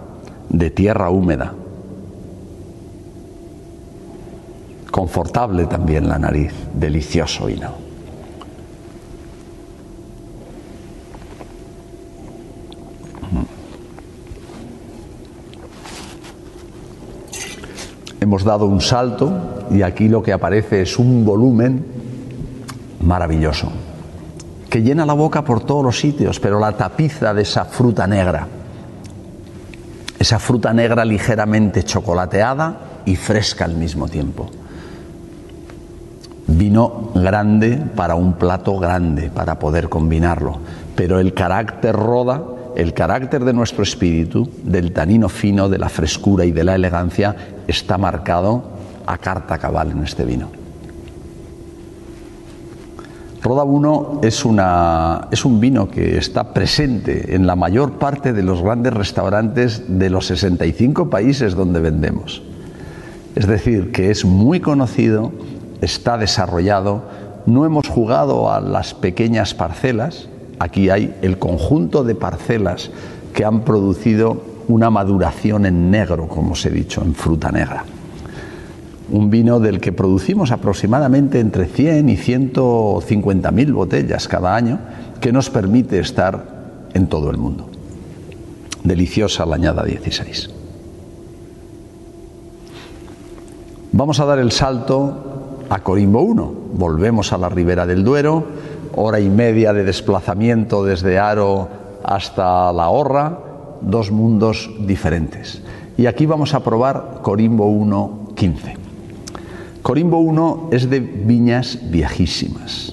de 0.49 0.71
tierra 0.71 1.11
húmeda. 1.11 1.55
Confortable 4.97 5.67
también 5.67 6.09
la 6.09 6.19
nariz, 6.19 6.55
delicioso 6.73 7.45
vino. 7.45 7.69
Hemos 18.19 18.43
dado 18.43 18.65
un 18.65 18.81
salto 18.81 19.67
y 19.71 19.83
aquí 19.83 20.09
lo 20.09 20.23
que 20.23 20.33
aparece 20.33 20.81
es 20.81 20.99
un 20.99 21.27
volumen 21.27 21.85
maravilloso, 23.03 23.71
que 24.71 24.81
llena 24.81 25.05
la 25.05 25.13
boca 25.13 25.45
por 25.45 25.61
todos 25.61 25.85
los 25.85 26.01
sitios, 26.01 26.41
pero 26.41 26.59
la 26.59 26.73
tapiza 26.73 27.35
de 27.35 27.43
esa 27.43 27.67
fruta 27.67 28.07
negra 28.07 28.49
esa 30.19 30.39
fruta 30.39 30.73
negra 30.73 31.05
ligeramente 31.05 31.85
chocolateada 31.85 33.03
y 33.05 33.17
fresca 33.17 33.67
al 33.67 33.75
mismo 33.75 34.09
tiempo. 34.09 34.51
Vino 36.49 37.11
grande 37.15 37.83
para 37.97 38.15
un 38.15 38.35
plato 38.35 38.79
grande, 38.79 39.31
para 39.31 39.59
poder 39.59 39.89
combinarlo, 39.89 40.59
pero 40.95 41.19
el 41.19 41.35
carácter 41.35 41.95
roda, 41.95 42.43
el 42.77 42.95
carácter 42.95 43.45
de 43.45 43.53
nuestro 43.53 43.83
espíritu, 43.83 44.49
del 44.63 44.93
tanino 44.93 45.29
fino, 45.29 45.69
de 45.69 45.79
la 45.79 45.89
frescura 45.89 46.45
y 46.45 46.53
de 46.53 46.63
la 46.63 46.77
elegancia, 46.77 47.35
está 47.67 47.99
marcado 47.99 48.63
a 49.07 49.19
carta 49.19 49.59
cabal 49.59 49.91
en 49.91 50.05
este 50.05 50.25
vino. 50.25 50.49
Roda 53.43 53.63
1 53.63 54.21
es, 54.25 54.45
es 55.31 55.45
un 55.45 55.61
vino 55.61 55.89
que 55.89 56.19
está 56.19 56.53
presente 56.53 57.37
en 57.37 57.47
la 57.47 57.55
mayor 57.55 57.93
parte 57.93 58.33
de 58.33 58.43
los 58.43 58.61
grandes 58.61 58.93
restaurantes 58.93 59.85
de 59.87 60.11
los 60.11 60.27
65 60.27 61.11
países 61.11 61.55
donde 61.55 61.79
vendemos. 61.79 62.43
Es 63.37 63.47
decir, 63.47 63.93
que 63.93 64.11
es 64.11 64.25
muy 64.25 64.59
conocido, 64.59 65.31
está 65.81 66.19
desarrollado, 66.19 67.03
no 67.47 67.65
hemos 67.65 67.89
jugado 67.89 68.53
a 68.53 68.61
las 68.61 68.95
pequeñas 68.95 69.55
parcelas, 69.55 70.29
aquí 70.59 70.91
hay 70.91 71.15
el 71.23 71.39
conjunto 71.39 72.05
de 72.05 72.15
parcelas 72.15 72.91
que 73.35 73.45
han 73.45 73.61
producido 73.61 74.43
una 74.69 74.91
maduración 74.91 75.67
en 75.67 75.91
negro, 75.91 76.29
como 76.29 76.53
os 76.53 76.67
he 76.67 76.71
dicho, 76.71 77.03
en 77.03 77.15
fruta 77.15 77.53
negra 77.53 77.85
un 79.11 79.31
vino 79.31 79.61
del 79.61 79.81
que 79.81 79.93
producimos 79.93 80.51
aproximadamente 80.51 81.41
entre 81.41 81.67
100 81.67 82.09
y 82.09 82.17
150 82.17 83.51
mil 83.53 83.73
botellas 83.73 84.27
cada 84.27 84.55
año, 84.55 84.81
que 85.21 85.33
nos 85.33 85.51
permite 85.51 85.99
estar 85.99 86.89
en 86.93 87.07
todo 87.07 87.31
el 87.31 87.39
mundo. 87.39 87.69
Deliciosa 88.83 89.47
la 89.47 89.57
añada 89.57 89.85
16. 89.85 90.51
Vamos 93.93 94.21
a 94.21 94.25
dar 94.27 94.39
el 94.39 94.53
salto 94.53 95.36
a 95.69 95.81
Corimbo 95.81 96.21
1. 96.21 96.55
Volvemos 96.75 97.33
a 97.33 97.39
la 97.39 97.49
ribera 97.49 97.87
del 97.87 98.05
Duero, 98.05 98.45
hora 98.95 99.21
y 99.21 99.29
media 99.29 99.73
de 99.73 99.85
desplazamiento 99.85 100.85
desde 100.85 101.19
Aro 101.19 101.69
hasta 102.05 102.73
La 102.73 102.89
Horra, 102.89 103.39
dos 103.81 104.11
mundos 104.11 104.71
diferentes. 104.81 105.63
Y 105.97 106.07
aquí 106.07 106.27
vamos 106.27 106.55
a 106.55 106.63
probar 106.63 107.21
Corimbo 107.23 107.67
1 107.67 108.29
15. 108.35 108.77
Corimbo 109.83 110.19
1 110.19 110.69
es 110.73 110.91
de 110.91 111.01
viñas 111.01 111.79
viejísimas, 111.91 112.93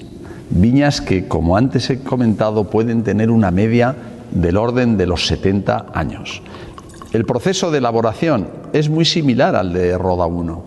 viñas 0.50 1.00
que, 1.00 1.26
como 1.26 1.56
antes 1.56 1.90
he 1.90 2.00
comentado, 2.00 2.70
pueden 2.70 3.02
tener 3.02 3.30
una 3.30 3.50
media 3.50 3.94
del 4.30 4.56
orden 4.56 4.96
de 4.96 5.06
los 5.06 5.26
70 5.26 5.86
años. 5.92 6.42
El 7.12 7.24
proceso 7.24 7.70
de 7.70 7.78
elaboración 7.78 8.48
es 8.72 8.88
muy 8.88 9.04
similar 9.04 9.54
al 9.54 9.72
de 9.72 9.96
Roda 9.98 10.26
1, 10.26 10.62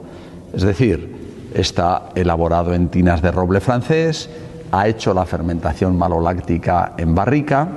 es 0.53 0.63
decir, 0.63 1.16
está 1.59 2.09
elaborado 2.15 2.73
en 2.73 2.89
tinas 2.89 3.21
de 3.21 3.31
roble 3.31 3.59
francés, 3.59 4.29
ha 4.71 4.87
hecho 4.87 5.13
la 5.13 5.25
fermentación 5.25 5.97
maloláctica 5.97 6.93
en 6.97 7.15
barrica, 7.15 7.67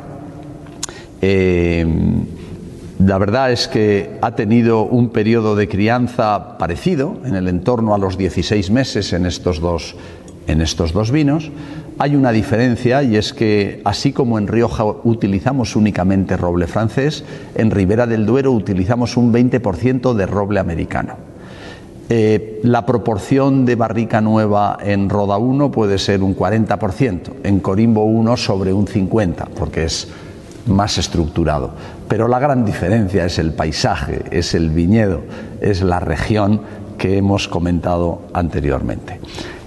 eh, 1.23 1.87
la 3.05 3.17
verdad 3.17 3.51
es 3.51 3.67
que 3.67 4.19
ha 4.21 4.35
tenido 4.35 4.83
un 4.83 5.09
periodo 5.09 5.57
de 5.57 5.69
crianza 5.69 6.59
parecido, 6.59 7.17
en 7.25 7.35
el 7.35 7.49
entorno 7.49 7.95
a 7.95 7.99
los 7.99 8.19
16 8.19 8.71
meses 8.71 9.15
en 9.15 9.25
estos 9.25 9.59
dos, 9.59 9.97
en 10.47 10.61
estos 10.61 10.93
dos 10.93 11.11
vinos. 11.11 11.51
Hay 11.99 12.15
una 12.15 12.31
diferencia 12.31 13.03
y 13.03 13.17
es 13.17 13.33
que 13.33 13.81
así 13.87 14.13
como 14.13 14.39
en 14.39 14.49
Rioja 14.49 14.85
utilizamos 14.85 15.77
únicamente 15.77 16.37
roble 16.37 16.67
francés, 16.67 17.25
en 17.55 17.71
Ribera 17.71 18.07
del 18.07 18.27
Duero 18.27 18.53
utilizamos 18.53 19.17
un 19.17 19.33
20% 19.33 20.13
de 20.13 20.27
roble 20.27 20.61
americano. 20.61 21.30
Eh, 22.13 22.59
la 22.65 22.85
proporción 22.85 23.65
de 23.65 23.77
barrica 23.77 24.21
nueva 24.21 24.79
en 24.83 25.09
Roda 25.09 25.39
1 25.39 25.71
puede 25.71 25.97
ser 25.97 26.25
un 26.25 26.35
40%, 26.35 27.35
en 27.45 27.61
Corimbo 27.61 28.03
1 28.03 28.37
sobre 28.37 28.73
un 28.73 28.89
50%, 28.89 29.47
porque 29.57 29.85
es 29.85 30.09
más 30.67 30.99
estructurado. 30.99 31.71
Pero 32.09 32.27
la 32.27 32.41
gran 32.41 32.65
diferencia 32.65 33.25
es 33.25 33.39
el 33.39 33.53
paisaje, 33.53 34.25
es 34.33 34.55
el 34.57 34.71
viñedo, 34.71 35.21
es 35.61 35.83
la 35.83 36.01
región 36.01 36.63
que 36.99 37.17
hemos 37.17 37.47
comentado 37.47 38.23
anteriormente. 38.33 39.21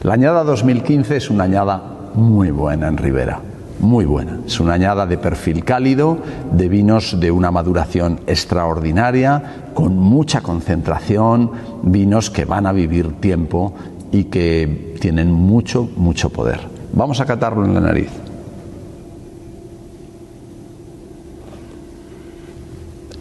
La 0.04 0.16
añada 0.16 0.44
2015 0.44 1.16
es 1.16 1.30
una 1.30 1.46
añada 1.46 1.82
muy 2.14 2.52
buena 2.52 2.90
en 2.90 2.98
Ribera, 2.98 3.40
muy 3.80 4.06
buena. 4.06 4.40
Es 4.46 4.60
una 4.60 4.74
añada 4.74 5.06
de 5.06 5.18
perfil 5.18 5.64
cálido, 5.64 6.18
de 6.52 6.70
vinos 6.70 7.20
de 7.20 7.32
una 7.32 7.52
maduración 7.52 8.20
extraordinaria, 8.28 9.72
con 9.74 9.98
mucha 9.98 10.42
concentración, 10.42 11.52
vinos 11.84 12.30
que 12.30 12.46
van 12.46 12.66
a 12.66 12.72
vivir 12.72 13.14
tiempo 13.20 13.74
y 14.12 14.26
que 14.26 14.96
tienen 15.00 15.32
mucho, 15.32 15.90
mucho 15.96 16.30
poder. 16.30 16.60
Vamos 16.94 17.20
a 17.20 17.26
catarlo 17.26 17.66
en 17.66 17.74
la 17.74 17.82
nariz. 17.82 18.10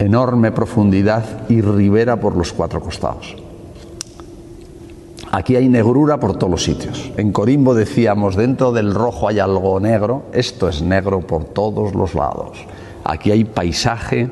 enorme 0.02 0.50
profundidad 0.50 1.48
y 1.48 1.60
ribera 1.60 2.18
por 2.18 2.36
los 2.36 2.52
cuatro 2.52 2.80
costados. 2.80 3.41
Aquí 5.34 5.56
hay 5.56 5.66
negrura 5.66 6.20
por 6.20 6.36
todos 6.36 6.50
los 6.50 6.62
sitios. 6.62 7.10
En 7.16 7.32
Corimbo 7.32 7.74
decíamos, 7.74 8.36
dentro 8.36 8.70
del 8.70 8.92
rojo 8.94 9.28
hay 9.28 9.38
algo 9.38 9.80
negro, 9.80 10.24
esto 10.34 10.68
es 10.68 10.82
negro 10.82 11.20
por 11.20 11.46
todos 11.46 11.94
los 11.94 12.14
lados. 12.14 12.58
Aquí 13.02 13.30
hay 13.30 13.44
paisaje, 13.44 14.28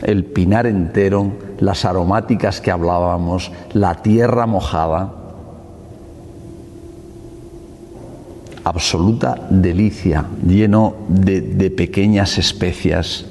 el 0.00 0.24
pinar 0.24 0.66
entero, 0.66 1.30
las 1.60 1.84
aromáticas 1.84 2.62
que 2.62 2.70
hablábamos, 2.70 3.52
la 3.74 3.96
tierra 3.96 4.46
mojada. 4.46 5.12
Absoluta 8.64 9.46
delicia, 9.50 10.24
lleno 10.46 10.94
de, 11.08 11.42
de 11.42 11.70
pequeñas 11.70 12.38
especias 12.38 13.26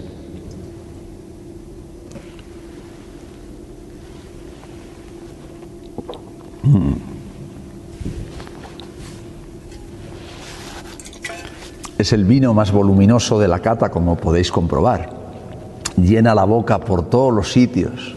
Es 11.97 12.13
el 12.13 12.25
vino 12.25 12.53
más 12.53 12.71
voluminoso 12.71 13.39
de 13.39 13.47
la 13.47 13.59
cata, 13.59 13.89
como 13.89 14.15
podéis 14.15 14.51
comprobar. 14.51 15.09
Llena 15.97 16.33
la 16.33 16.45
boca 16.45 16.79
por 16.79 17.09
todos 17.09 17.33
los 17.33 17.51
sitios, 17.51 18.15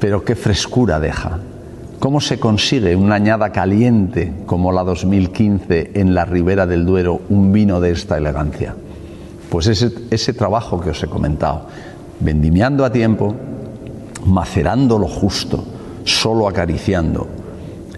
pero 0.00 0.24
qué 0.24 0.34
frescura 0.34 0.98
deja. 0.98 1.38
¿Cómo 1.98 2.20
se 2.20 2.38
consigue 2.38 2.96
una 2.96 3.14
añada 3.14 3.52
caliente 3.52 4.32
como 4.46 4.72
la 4.72 4.84
2015 4.84 5.92
en 5.94 6.14
la 6.14 6.24
ribera 6.24 6.66
del 6.66 6.84
Duero, 6.84 7.20
un 7.28 7.52
vino 7.52 7.80
de 7.80 7.92
esta 7.92 8.18
elegancia? 8.18 8.74
Pues 9.50 9.66
ese, 9.68 9.92
ese 10.10 10.32
trabajo 10.32 10.80
que 10.80 10.90
os 10.90 11.02
he 11.02 11.06
comentado, 11.06 11.66
vendimiando 12.20 12.84
a 12.84 12.92
tiempo, 12.92 13.34
macerando 14.26 14.98
lo 14.98 15.08
justo, 15.08 15.64
solo 16.06 16.48
acariciando 16.48 17.26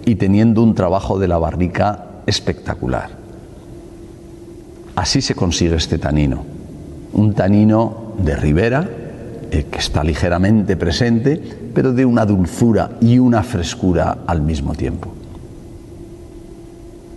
y 0.05 0.15
teniendo 0.15 0.63
un 0.63 0.73
trabajo 0.73 1.19
de 1.19 1.27
la 1.27 1.37
barrica 1.37 2.05
espectacular. 2.25 3.11
Así 4.95 5.21
se 5.21 5.35
consigue 5.35 5.75
este 5.75 5.99
tanino, 5.99 6.43
un 7.13 7.33
tanino 7.33 8.13
de 8.17 8.35
ribera 8.35 8.89
eh, 9.51 9.67
que 9.71 9.79
está 9.79 10.03
ligeramente 10.03 10.75
presente, 10.75 11.41
pero 11.73 11.93
de 11.93 12.05
una 12.05 12.25
dulzura 12.25 12.91
y 12.99 13.19
una 13.19 13.43
frescura 13.43 14.17
al 14.25 14.41
mismo 14.41 14.73
tiempo. 14.73 15.13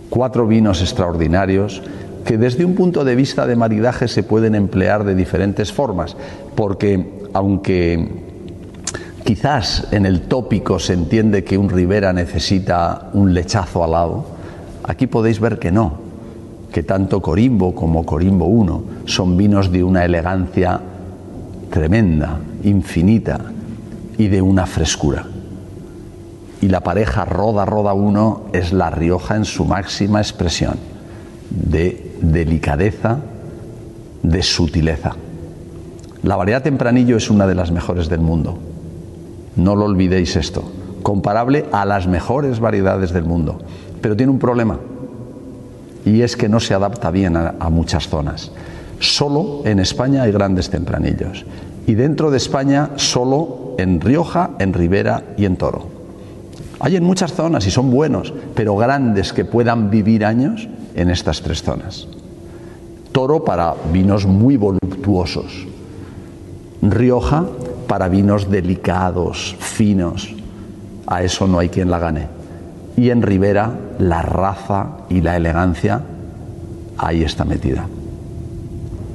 Cuatro 0.09 0.47
vinos 0.47 0.81
extraordinarios 0.81 1.81
que 2.23 2.37
desde 2.37 2.63
un 2.63 2.75
punto 2.75 3.03
de 3.03 3.15
vista 3.15 3.47
de 3.47 3.55
maridaje 3.55 4.07
se 4.07 4.23
pueden 4.23 4.53
emplear 4.55 5.03
de 5.03 5.15
diferentes 5.15 5.73
formas, 5.73 6.15
porque 6.55 7.27
aunque 7.33 8.32
Quizás 9.23 9.87
en 9.91 10.05
el 10.05 10.23
tópico 10.23 10.79
se 10.79 10.91
entiende 10.91 11.45
que 11.45 11.57
un 11.57 11.69
Ribera 11.69 12.11
necesita 12.11 13.09
un 13.13 13.33
lechazo 13.33 13.81
al 13.81 13.91
lado. 13.91 14.25
Aquí 14.83 15.07
podéis 15.07 15.39
ver 15.39 15.59
que 15.59 15.71
no, 15.71 15.93
que 16.73 16.83
tanto 16.83 17.21
Corimbo 17.21 17.73
como 17.73 18.05
Corimbo 18.05 18.45
I 19.05 19.07
son 19.09 19.37
vinos 19.37 19.71
de 19.71 19.81
una 19.81 20.03
elegancia 20.03 20.77
tremenda, 21.69 22.37
infinita 22.65 23.39
y 24.17 24.27
de 24.27 24.41
una 24.41 24.65
frescura. 24.65 25.25
Y 26.59 26.67
la 26.67 26.81
pareja 26.81 27.23
Roda 27.23 27.63
Roda 27.63 27.93
1 27.93 28.47
es 28.51 28.73
la 28.73 28.89
Rioja 28.89 29.37
en 29.37 29.45
su 29.45 29.63
máxima 29.63 30.19
expresión 30.19 30.75
de 31.49 32.17
delicadeza, 32.21 33.19
de 34.21 34.43
sutileza. 34.43 35.15
La 36.23 36.35
variedad 36.35 36.61
tempranillo 36.61 37.15
es 37.15 37.29
una 37.29 37.47
de 37.47 37.55
las 37.55 37.71
mejores 37.71 38.09
del 38.09 38.19
mundo 38.19 38.72
no 39.55 39.75
lo 39.75 39.85
olvidéis 39.85 40.35
esto. 40.35 40.63
Comparable 41.01 41.65
a 41.71 41.85
las 41.85 42.07
mejores 42.07 42.59
variedades 42.59 43.11
del 43.11 43.25
mundo. 43.25 43.59
Pero 44.01 44.15
tiene 44.15 44.31
un 44.31 44.39
problema. 44.39 44.79
Y 46.05 46.21
es 46.21 46.35
que 46.35 46.49
no 46.49 46.59
se 46.59 46.73
adapta 46.73 47.11
bien 47.11 47.37
a, 47.37 47.69
muchas 47.69 48.07
zonas. 48.07 48.51
Solo 48.99 49.61
en 49.65 49.79
España 49.79 50.23
hay 50.23 50.31
grandes 50.31 50.69
tempranillos. 50.69 51.45
y 51.85 51.95
dentro 51.95 52.31
de 52.31 52.37
España 52.37 52.91
solo 52.95 53.75
en 53.77 53.99
Rioja, 53.99 54.51
en 54.59 54.73
Ribera 54.73 55.23
y 55.37 55.45
en 55.45 55.57
Toro. 55.57 55.87
Hay 56.79 56.95
en 56.95 57.03
muchas 57.03 57.33
zonas 57.33 57.65
y 57.67 57.71
son 57.71 57.91
buenos, 57.91 58.33
pero 58.55 58.75
grandes 58.75 59.33
que 59.33 59.45
puedan 59.45 59.89
vivir 59.89 60.25
años 60.25 60.67
en 60.95 61.09
estas 61.09 61.41
tres 61.41 61.63
zonas. 61.63 62.07
Toro 63.11 63.43
para 63.43 63.75
vinos 63.91 64.25
muy 64.25 64.57
voluptuosos. 64.57 65.65
Rioja 66.81 67.45
para 67.87 68.07
vinos 68.09 68.49
delicados, 68.49 69.55
finos. 69.59 70.33
A 71.07 71.23
eso 71.23 71.47
no 71.47 71.59
hay 71.59 71.69
quien 71.69 71.91
la 71.91 71.99
gane. 71.99 72.27
Y 72.95 73.09
en 73.09 73.21
Ribera 73.21 73.73
la 73.99 74.21
raza 74.21 74.97
y 75.09 75.21
la 75.21 75.35
elegancia 75.35 76.01
ahí 76.97 77.23
está 77.23 77.45
metida. 77.45 77.87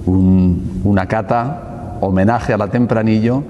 una 0.06 1.06
cata, 1.06 1.98
homenaje 2.00 2.54
a 2.54 2.56
la 2.56 2.68
Tempranillo 2.68 3.42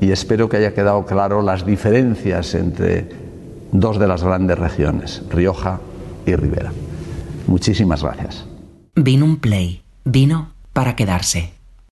y 0.00 0.12
espero 0.12 0.48
que 0.48 0.58
haya 0.58 0.72
quedado 0.72 1.04
claro 1.06 1.42
las 1.42 1.66
diferencias 1.66 2.54
entre 2.54 3.08
dos 3.72 3.98
de 3.98 4.06
las 4.06 4.22
grandes 4.22 4.58
regiones, 4.58 5.22
Rioja 5.30 5.80
y 6.24 6.36
Ribera. 6.36 6.72
Muchísimas 7.46 8.02
gracias. 8.02 8.46
Vino 8.94 9.24
un 9.24 9.38
play, 9.38 9.82
vino 10.04 10.50
para 10.72 10.94
quedarse. 10.94 11.52